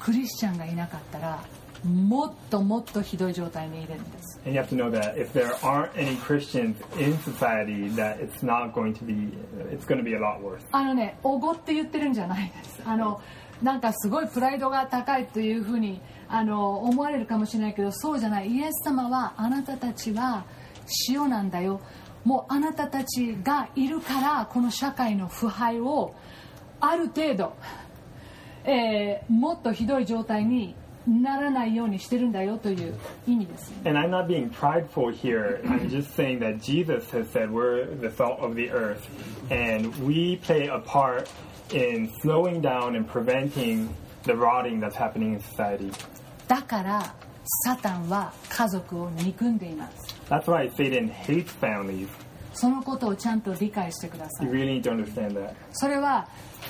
[0.00, 1.44] クリスチャンがいなかったら
[1.84, 4.40] もっともっとひどい状態にいるんです。
[4.44, 8.72] And you have to know that if there aren't any Christians in society, that it's not
[8.74, 9.32] going to be,
[9.70, 10.62] it's going to be a lot worse.
[10.72, 12.82] あのねおごって言ってるんじゃないです。
[12.84, 13.20] あの
[13.62, 18.50] なんかすごいプライドが高いというふうにあの思われるかもしれないけどそうじゃない。
[18.50, 20.44] イエス様はあなたたちは
[21.08, 21.80] 塩なんだよ。
[22.24, 26.14] もうあなたたちがいるからこの社会の腐敗を
[26.80, 27.54] ある程度、
[28.63, 30.75] えーもっとひどい状態に
[31.07, 32.95] ならないようにしてるんだよという
[33.27, 35.61] 意味ですよね And I'm not being prideful here.
[35.65, 39.07] I'm just saying that Jesus has said we're the salt of the earth,
[39.51, 41.29] and we play a part
[41.71, 43.89] in slowing down and preventing
[44.23, 45.91] the rotting that's happening in society.
[46.47, 47.15] だから
[47.65, 52.07] サタンは家族を憎んでいます That's why Satan hates families.
[52.52, 55.54] そのことをちゃんと理解してください You really need to understand that.
[55.72, 56.28] それは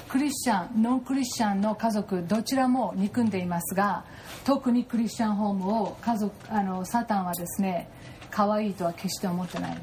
[0.09, 4.05] クリスチャンノンクリスチャンの家族どちらも憎んでいますが
[4.45, 7.89] 特にクリスチャンホームを家族あのサタンはですね
[8.31, 9.79] 可愛いとは決して思ってない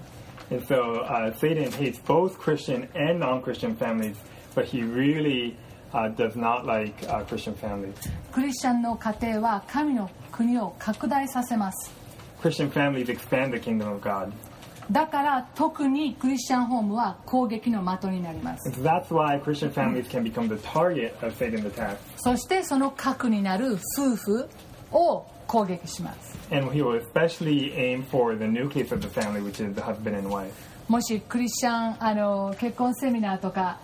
[0.49, 4.15] And so uh, Satan hates both Christian and non-Christian families,
[4.55, 5.57] but he really
[5.93, 7.93] uh, does not like uh, Christian families.
[8.31, 11.91] クリスチャンの家庭は神の国を拡大させます
[12.41, 14.31] Christian families expand the kingdom of God.
[14.91, 18.69] だから特にクリスチャンホームは攻撃の的になります。
[22.17, 24.49] そしてその核になる夫婦
[24.91, 26.37] を攻撃します。
[30.87, 33.79] もしクリスチャンあの結婚セミナーとか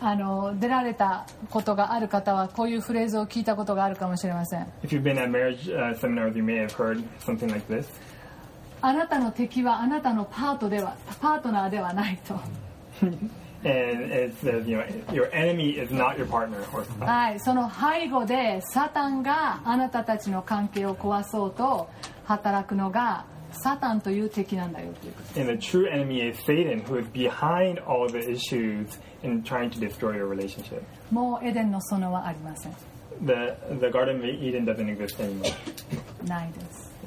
[0.00, 4.66] あの出られたことがある方はこういうフレーズを聞いたことがあるかもしれません。
[8.82, 12.40] あなたの敵はあなたのパートではパートナーではないと。
[17.04, 21.90] はい、その背後でサタンがあなたたちの関係を壊そうと
[22.24, 25.40] 働くのがサタンという敵なんだよということ。
[31.10, 32.72] もうエデンの園はありません。
[36.26, 36.89] ないです。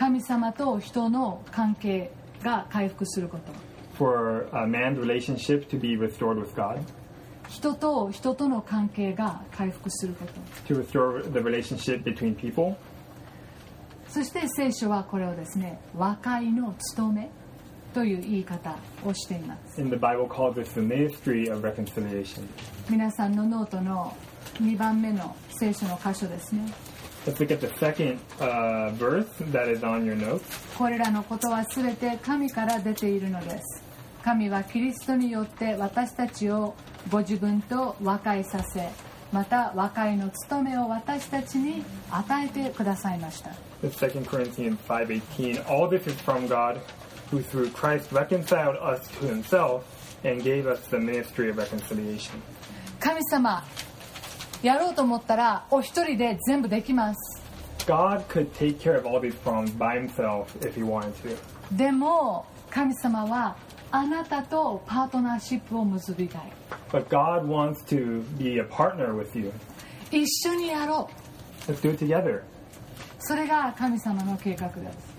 [0.00, 2.10] 神様と人の関係
[2.42, 3.52] が回復すること
[3.98, 6.80] For a man's relationship to be restored with God,
[7.50, 10.24] 人と人との関係が回復するこ
[10.66, 12.74] と to restore the relationship between people.
[14.08, 17.30] そして聖書はこれをですね和解の務め
[17.92, 22.48] という言い方をしています And the Bible calls this the ministry of reconciliation.
[22.88, 24.16] 皆さんのノートの
[24.62, 26.62] 2番目の聖書の箇所ですね
[27.25, 30.43] Let's look at the second uh, verse that is on your notes.
[30.77, 33.83] これらのことは全て神から出ているのです
[34.23, 36.75] 神はキリストによって私たちを
[37.09, 38.89] ご自分と和解させ
[39.31, 43.51] また和解の務めを私たちに与えてくださいました
[43.83, 45.69] It's 2 Corinthians 5.18.
[45.69, 46.79] All this is from God,
[47.29, 49.83] who through Christ reconciled us to himself
[50.23, 52.41] and gave us the ministry of reconciliation.
[52.99, 53.63] 神様
[54.62, 57.42] やろうと思ったらお一人で全部できます。
[61.72, 63.56] でも神様は
[63.90, 66.42] あなたとパートナーシップを結びたい。
[70.10, 71.72] 一緒にやろう。
[73.18, 75.14] それが神様の計画です。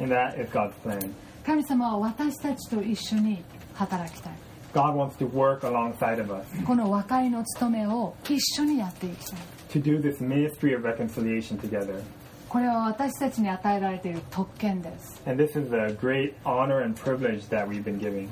[1.46, 4.34] 神様は私たちと一緒に働きたい。
[4.74, 12.02] God wants to work alongside of us この和解の務めを一緒にやっていきたい to do this ministry of reconciliation together.
[12.50, 18.28] これは私たちに与えられている特権です And this is a great honor and privilege that we've been giving.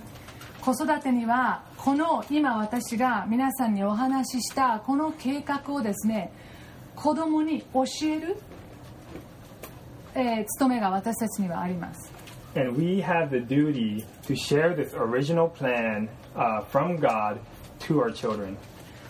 [0.61, 6.33] 子育てにはこの今私が皆さんにお話ししたこの計画をですね
[6.95, 8.37] 子供に教える、
[10.15, 12.11] えー務めが私たちにはあります
[12.55, 17.39] And we have the duty to share this original plan uh, from God
[17.79, 18.57] to our children.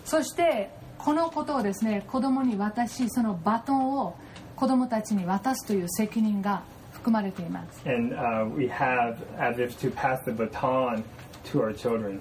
[0.05, 4.15] そしてこのことをですね子供に渡しそのバトンを
[4.55, 11.03] 子供たちに渡すという責任が含まれています And uh, we have as if to pass the baton
[11.51, 12.19] to our children.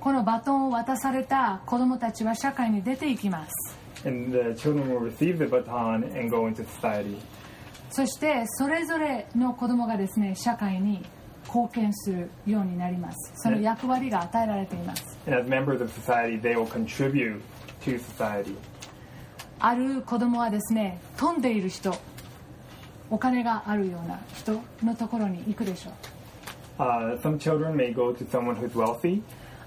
[0.00, 7.18] このバトンを渡された子供たちは社会に出ていきます And the children will receive the baton and go into society.
[7.90, 11.04] そしてそれぞれの子供がですね社会に
[11.48, 13.32] 貢献するようになります。
[13.36, 15.18] その役割が与えられています。
[19.60, 21.92] ある子供はですね飛んでいる人
[23.10, 25.92] お金があるような人のところに行くでしょう、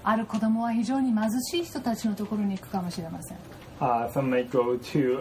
[0.04, 3.38] ある子供は非常に貧しい人たちのところに行くかもしれません、
[3.80, 5.20] uh, some may go to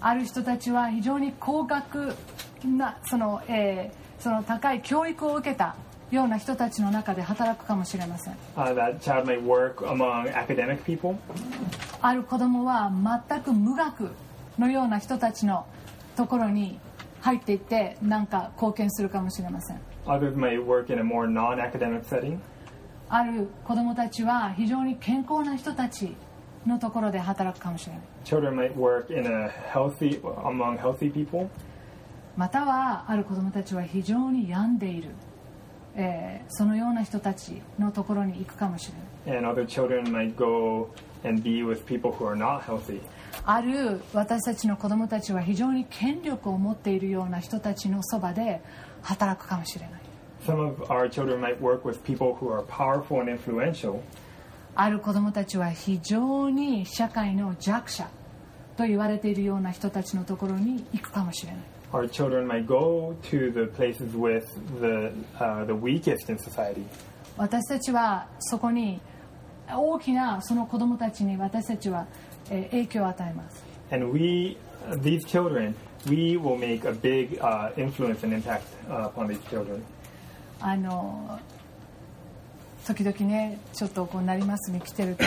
[0.00, 2.14] ある人たちは非常に高額
[2.64, 5.74] なその、えー、その高い教育を受けた
[6.12, 11.16] ような人たちの中で働くかもしれません Uh, that child may work among academic people.
[12.00, 12.92] ある子供は
[13.28, 14.10] 全く無学
[14.58, 15.66] のような人たちの
[16.16, 16.78] ところに
[17.20, 22.38] 入っていって何か貢献するかもしれません Others may work in a more non-academic setting.
[23.08, 26.14] ある子供たちは非常に健康な人たち
[26.66, 31.48] のところで働くかもしれない Children might work in a healthy among healthy people.
[32.36, 35.10] またはある子供たちは非常に病んでいる、
[35.94, 38.90] えーそのような人たちのところに行くかもし
[39.26, 39.42] れない.
[43.44, 48.60] ある私たちの子供たちは非常に権力を持っているような人たちのそばで
[49.02, 50.00] 働くかもしれない
[50.44, 54.00] Some of our children might work with people who are powerful and influential.
[54.74, 58.08] ある子供たちは非常に社会の弱者
[58.76, 61.60] と言われているような人たちのところに行くかもしれない
[61.92, 64.46] Our children might go to the places with
[64.80, 66.86] the uh, the weakest in society.
[67.36, 69.00] 私たちはそこに
[69.70, 72.06] 大きなその子供たちに私たちは
[72.50, 74.56] えー影響を与えます And we,
[75.02, 75.74] these children,
[76.08, 79.82] we will make a big uh, influence and impact uh, upon these children.
[80.60, 81.38] あの
[82.86, 85.24] 時々ねちょっとこうなりますに来てると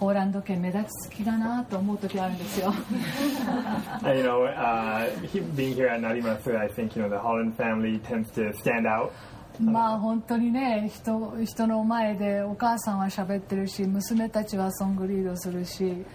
[0.00, 2.72] ポーランド圏目立つ気だなと思う時あるんですよ
[4.02, 5.06] you know, uh,
[5.54, 9.10] being here at Narimasu, I think you know the Holland family tends to stand out.
[9.60, 16.06] まあ本当にね人人の前でお母さんは喋ってるし娘たちはソングリードするし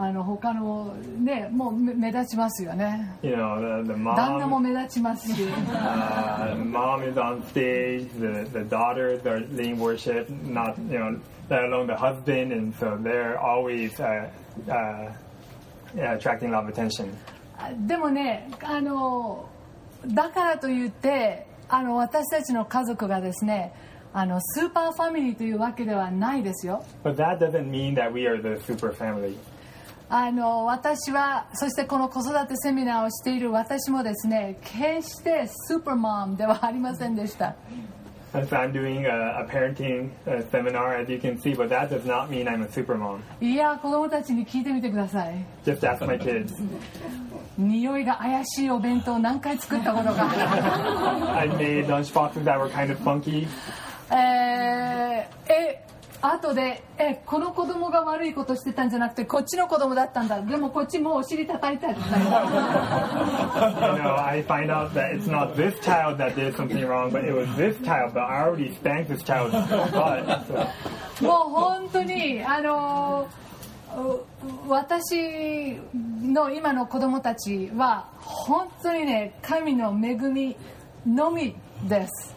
[0.00, 8.64] あの他のねもう目目立ちますよね You know, the, the 旦那も mom, 目立ちますし uh, mom is on stage, the, the
[8.64, 11.18] daughters are leading worship, not, you know,
[11.50, 14.30] let alone the husband, and so they're always uh,
[14.70, 15.10] uh,
[15.96, 17.12] attracting a lot of attention.
[17.88, 19.48] でもねあの
[20.06, 23.72] だからといってあの私たちの家族がですね
[24.12, 29.36] あのスーパーファミリーというわけではないですよ But that doesn't mean that we are the super family.
[30.10, 37.56] あの私はそしてこの子育てセミナーをしている私もですね決してスーパーマンではありませんでした。
[43.40, 45.34] いや子供たちに聞いてみてください。
[47.56, 50.28] 匂いが怪しいお弁当何回作ったことか。
[51.36, 51.48] I
[54.12, 55.87] え、え。
[56.20, 62.04] 後でえこの子供が悪いことしてたんじゃなくてこっちの子供だったんだでもこっちもうお尻叩いたり You
[64.02, 67.32] know, I find out that it's not this child that did something wrong, but it
[67.32, 68.14] was this child.
[68.14, 69.52] But I already spanked this child's
[69.92, 70.24] butt.
[70.46, 71.24] So.
[71.24, 73.28] もう本当にあの
[73.96, 75.76] う私
[76.22, 80.56] の今の子供たちは本当にね神の恵み
[81.06, 81.56] のみ
[81.86, 82.34] です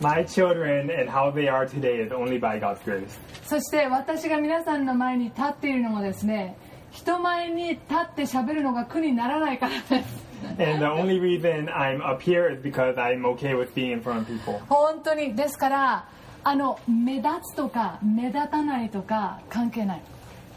[0.00, 3.18] My children and how they are today is only by God's grace.
[3.44, 6.56] そして私が皆さんの前に立っているのもですね
[6.90, 14.22] 人前に立って喋るのが苦にならないからです And the only reason I'm up here is because I'm okay with being in front
[14.22, 14.60] of people.
[14.68, 16.08] 本当にですから
[16.44, 20.02] あの目立つとか目立たないとか関係ない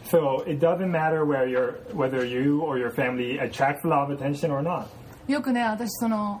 [0.06, 4.16] So it doesn't matter where you're, whether you or your family attracts a lot of
[4.16, 4.86] attention or not.
[5.28, 6.40] よくね私その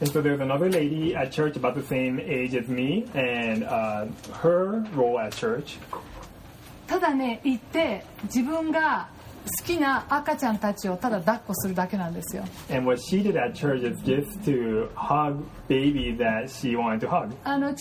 [0.00, 3.66] And there's another lady at church about the same age as me and
[4.42, 5.78] her role at church.
[6.86, 9.08] ただね、行って自分が
[9.60, 12.44] 好きな赤ちゃんたちをただ抱っこするだけなんですよ。
[12.44, 12.74] ち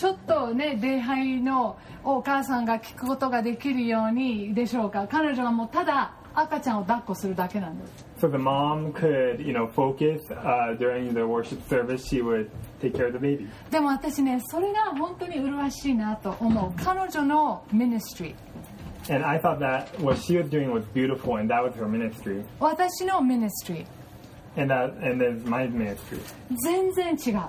[0.05, 5.07] ょっとね、礼拝のお母さんが聞くことができるようにでしょうか。
[5.09, 12.05] 彼女はもうただ赤ちゃんを抱っこするだけなんです So the mom could, you know, focus uh, during the worship service.
[12.05, 12.49] She would
[12.81, 13.47] take care of the baby.
[13.71, 18.35] でも私ねそれが本当に麗しいなと思う彼女のミニストリー
[19.15, 22.43] And I thought that what she was doing was beautiful, and that was her ministry.
[22.59, 26.19] 私のミニストリー And that, and then my ministry.
[26.65, 27.41] 全然違う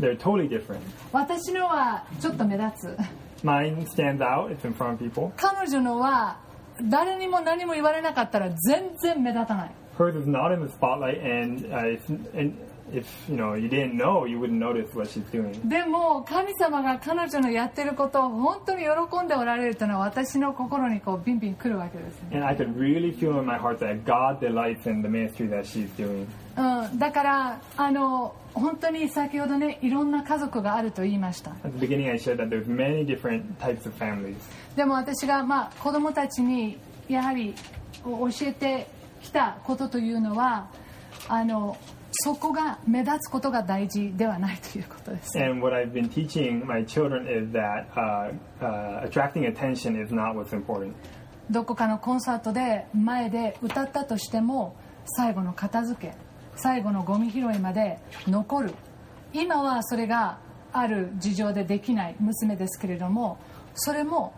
[0.00, 0.78] They're totally different.
[1.12, 2.96] 私のはちょっと目立つ
[3.44, 4.50] Mine stands out.
[4.50, 5.30] It's in front of people.
[5.36, 6.38] 彼女のは
[6.82, 11.96] 誰にも何も言われなかったら全然目立たない Hers is not in the spotlight, and, uh,
[12.36, 12.52] and
[12.94, 15.52] if you know you didn't know, you wouldn't notice what she's doing.
[15.68, 25.64] でも神様が彼女のやってることを本当に喜んでおられるというのは私の心にこうビンビン来るわけですね、And I could really feel in my heart that God delights in the ministry that
[25.64, 26.26] she's doing.
[26.56, 34.36] うん、だからあの本当に先ほどねいろんな家族があると言いました At the beginning, I shared that there's many different types of families.
[34.76, 36.78] でも私が、まあ、子供たちに
[37.08, 37.54] やはり
[38.04, 38.86] 教えて
[39.22, 40.68] きたことというのは
[41.28, 41.76] あの
[42.22, 45.38] そこが目立つことが大事ではないということです。
[45.38, 50.50] And what I've been teaching my children is that uh, uh, attracting attention is not what's
[50.50, 50.92] important.
[51.50, 56.14] どこかのコンサートで前で歌ったとしても最後の片付け
[56.56, 57.98] 最後のゴミ拾いまで
[58.28, 58.74] 残る。
[59.32, 60.38] 今はそれが
[60.72, 63.38] ある事情でできない娘ですけれども
[63.74, 64.32] それも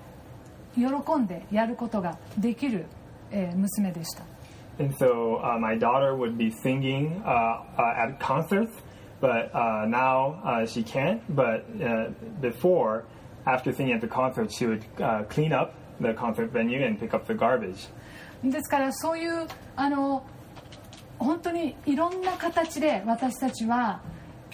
[0.75, 0.85] 喜
[1.19, 2.87] んでやることができる、
[3.31, 4.25] えー娘でした
[4.80, 8.74] And so uh, my daughter would be singing uh, uh, at concerts,
[9.20, 11.22] but uh, now uh, she can't.
[11.36, 13.06] But uh, before,
[13.46, 17.14] after singing at the concert, she would uh, clean up the concert venue and pick
[17.14, 17.90] up the garbage.
[18.44, 20.24] ですからそういうあの
[21.20, 24.02] 本当にいろんな形で私たちは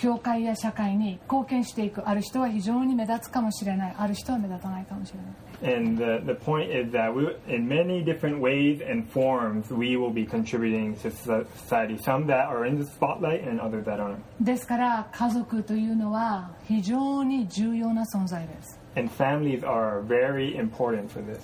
[0.03, 5.33] 教会や社会に貢献していくある人は非常に目立つかもしれないある人は目立たないかもしれない
[5.65, 10.11] And the, the point is that we, in many different ways and forms, we will
[10.11, 11.97] be contributing to so- society.
[12.03, 14.17] Some that are in the spotlight and others that aren't.
[14.41, 21.39] ですから家族というのは非常に重要な存在です And families are very important for this.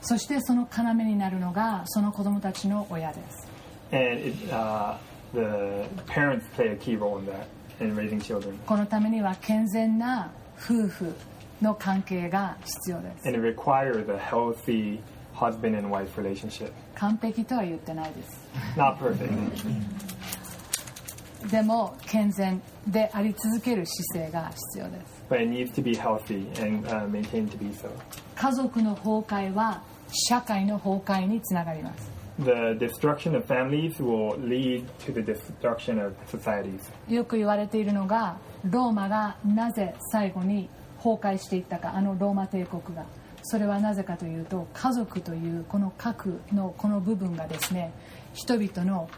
[0.00, 3.46] そしてその要になるのがその子供たちの親です
[3.92, 4.96] And it, uh,
[5.34, 7.55] the parents play a key role in that.
[8.66, 11.14] このためには健全な夫婦
[11.60, 15.00] の関係が必要です And requires a healthy
[15.34, 16.70] husband and wife relationship.
[16.94, 19.28] 完璧とは言ってないです Not perfect,
[21.50, 27.88] でも健全であり続ける姿勢が必要です but it needs to be healthy and uh, maintained to be so.
[28.34, 29.82] 家族の崩壊は
[30.28, 36.80] 社会の崩壊につながります The destruction of families will lead to the destruction of societies.
[37.08, 40.68] よく言われているのがローマがなぜ最後に
[40.98, 43.06] 崩壊していったかあのローマ帝国が
[43.42, 47.92] それはなぜかというと家族というこの核のこの部分がですね
[48.34, 49.08] 人々の、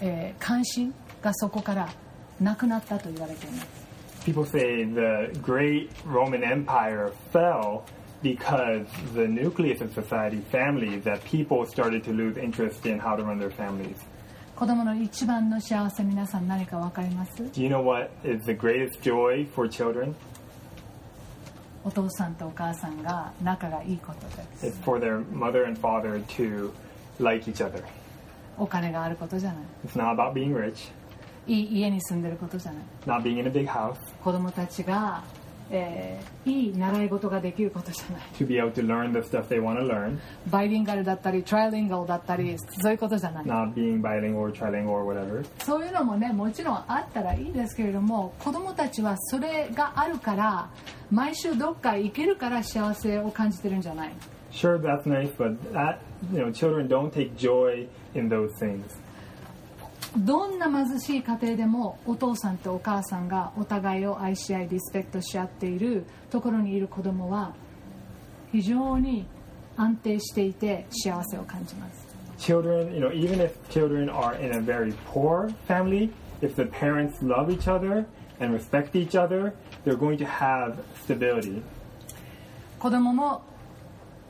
[0.00, 1.88] えー関心がそこから
[2.40, 3.66] なくなったと言われています
[4.24, 7.82] People say the great Roman Empire fell
[8.21, 13.23] because the nucleus of society, families, that people started to lose interest in how to
[13.23, 13.97] run their families.
[14.55, 20.15] 子供の一番の幸せ皆さん何か分かります Do you know what is the greatest joy for children?
[21.83, 26.71] お父さんとお母さんが仲がいいことです It's for their mother and father to
[27.19, 27.83] like each other.
[28.57, 30.89] お金があることじゃない It's not about being rich,
[31.45, 35.23] いい家に住んでることじゃない not being in a big house, 子供たちが、
[35.70, 40.18] えーいい習い事ができることじゃない to be able to learn the stuff they want to learn,
[40.50, 45.44] バイリンガルだったりトライリンガルだったりそういうことじゃない not being bilingual or trilingual or whatever.
[45.64, 50.68] そういうのもねもちろんあったらいいですけれども子供たちはそれがあるから
[51.12, 54.12] 毎週どっか行けるから幸せを感じてるんじゃない
[54.50, 55.98] Sure, that's nice, but that
[56.32, 58.82] you know, children don't take joy in those things.
[60.16, 67.54] どんな貧しい家庭でもお父さんとお母さんがお互いを愛し合いリスペクトし合っているところにいる子供は
[68.52, 69.26] 非常に
[69.76, 76.10] 安定していて幸せを感じます Children, you know, even if children are in a very poor family,
[76.40, 78.04] if the parents love each other
[78.40, 79.54] and respect each other,
[79.84, 81.62] they're going to have stability.
[82.80, 83.42] 子供も、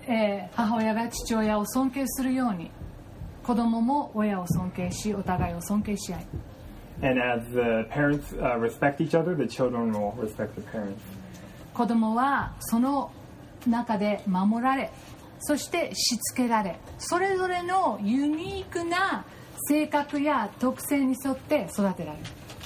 [0.07, 2.71] えー母親が父親を尊敬するように
[3.45, 6.27] 子供も親を尊敬しお互いを尊敬し合い
[7.03, 11.01] And as the parents uh, respect each other, the children will respect the parents.
[11.75, 13.11] 子供はその
[13.67, 14.91] 中で守られ
[15.41, 19.25] そしてしつけられそれぞれのユニークな
[19.69, 22.25] 性格や特性に沿って育てられる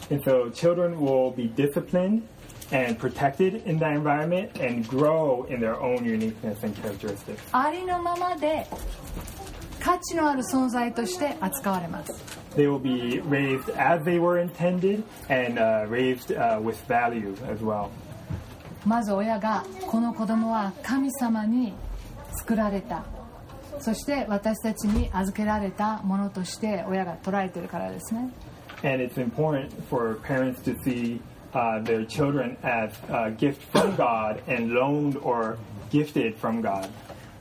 [0.09, 2.23] And so children will be disciplined
[2.71, 7.39] and protected in that environment and grow in their own uniqueness and characteristics.
[7.53, 8.67] ありのままで
[9.87, 12.13] 価値のある存在として扱われます
[12.57, 17.63] They will be raised as they were intended and uh, raised uh, with value as
[17.63, 17.91] well.
[18.85, 21.73] まず親がこの子供は神様に
[22.33, 23.05] 作られた
[23.79, 28.33] そして私たちに預けられたものとして親が捉えてるからですね
[28.83, 31.21] And it's important for parents to see
[31.53, 35.59] uh, their children as a gift from God and loaned or
[35.93, 36.89] gifted from God.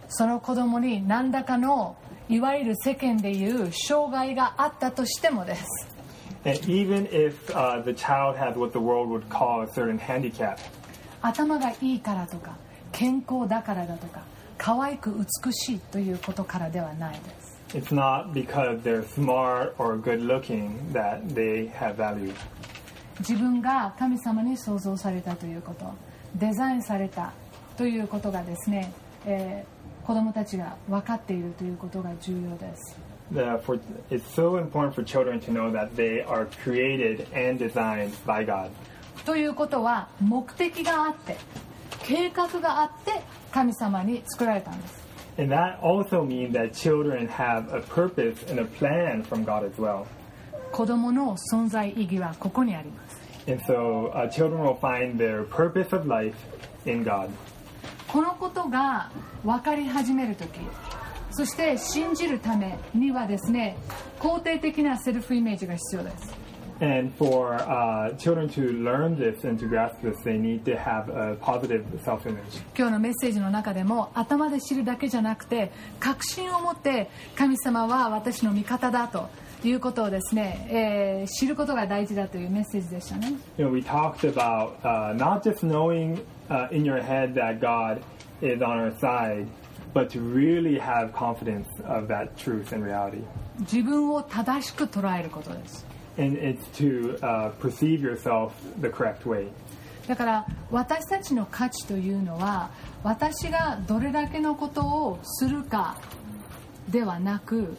[0.10, 1.98] その子供に何らかの
[2.28, 5.64] いわゆる世間でいう障害があったとしてもです。
[11.22, 12.56] 頭がいいからとか、
[12.92, 14.22] 健康だからだとか、
[14.58, 17.56] 可愛く美しいということからではないです。
[23.20, 25.94] 自分が神様に創造されたということ、
[26.36, 27.34] デザインされた
[27.78, 28.92] ということがですね、
[30.06, 32.96] 子供たちが分かっているということが重要です
[33.32, 33.80] The, for,
[34.12, 38.70] it's so important for children to know that they are created and designed by God.
[39.26, 41.36] ということは目的があって
[42.04, 43.14] 計画があって
[43.52, 45.04] 神様に作られたんです
[45.40, 49.82] And that also means that children have a purpose and a plan from God as
[49.82, 50.06] well.
[50.72, 56.36] 子供の存在意義はここにあります And so uh, children will find their purpose of life
[56.86, 57.30] in God.
[58.16, 59.12] このことが
[59.44, 60.62] 分かり始める時
[61.32, 63.76] そして信じるためにはですね
[64.22, 66.34] 肯定的なセルフイメージが必要です
[66.80, 71.10] And for uh, children to learn this and to grasp this, they need to have
[71.10, 72.62] a positive self image.
[72.78, 79.30] 今日のメッセージの中でも頭で知るだけじゃなくて確信を持って神様は私の味方だと
[79.70, 88.02] いうことをですね、えー知ることが大事だというメッセージでしたね You know, we talked about uh, not just knowing uh, in your head that God
[88.42, 89.48] is on our side,
[89.94, 93.24] but to really have confidence of that truth and reality.
[93.62, 95.86] 自分を正しく捉えることです
[96.18, 98.52] And it's to uh, perceive yourself
[98.82, 99.48] the correct way.
[100.08, 102.70] だから私たちの価値というのは
[103.04, 105.98] 私がどれだけのことをするか
[106.90, 107.76] ではなく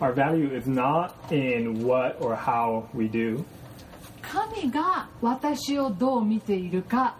[0.00, 3.44] our value is not in what or how we do,
[4.22, 7.16] 神が私をどう見ているか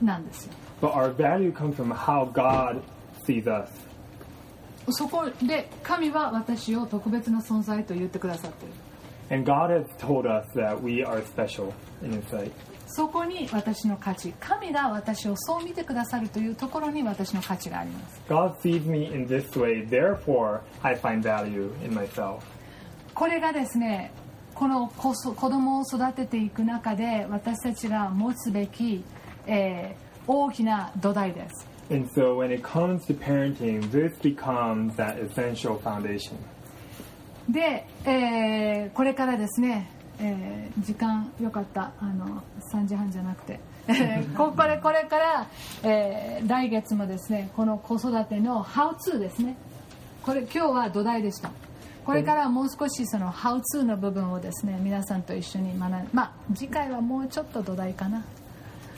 [0.00, 2.82] なんですよ but our value comes from how God
[3.24, 3.68] sees us.
[4.90, 8.74] そこで神は私を特別な存在と言ってくださっている
[9.30, 11.72] And God has told us that we are special
[12.02, 12.52] in His sight.
[12.87, 22.39] そこに私の価値神が私をそう見てくださるというところに私の価値があります God sees me in this way, therefore I find value in myself.
[23.13, 24.11] これがですね
[24.55, 29.03] この子供を育てていく中で私たちが持つべき、
[29.45, 36.33] えー大きな土台です And so when it comes to parenting, this becomes that essential foundation.
[37.49, 39.89] で、えーこれからですね、
[40.19, 42.43] えー時間よかったあの
[42.73, 43.59] 3時半じゃなくて
[44.35, 45.47] ここれこれから、
[45.83, 49.57] えー来月もですねこの子育ての How to ですね
[50.23, 51.51] これ今日は土台でした
[52.05, 58.23] これからもう少しその How to の部分をですね皆さんと一緒に学んまあ次回はもうちょっと土台かな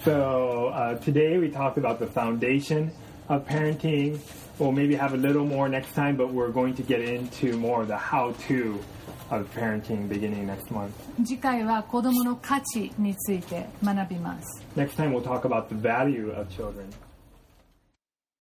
[0.06, 2.92] So uh, today we talked about the foundation
[3.28, 4.18] of parenting.
[4.58, 7.82] We'll maybe have a little more next time, but we're going to get into more
[7.82, 8.80] of the how-to
[9.31, 10.91] of parenting beginning next month.
[11.25, 16.87] 次回は子供の価値について学びます Next time we'll talk about the value of children.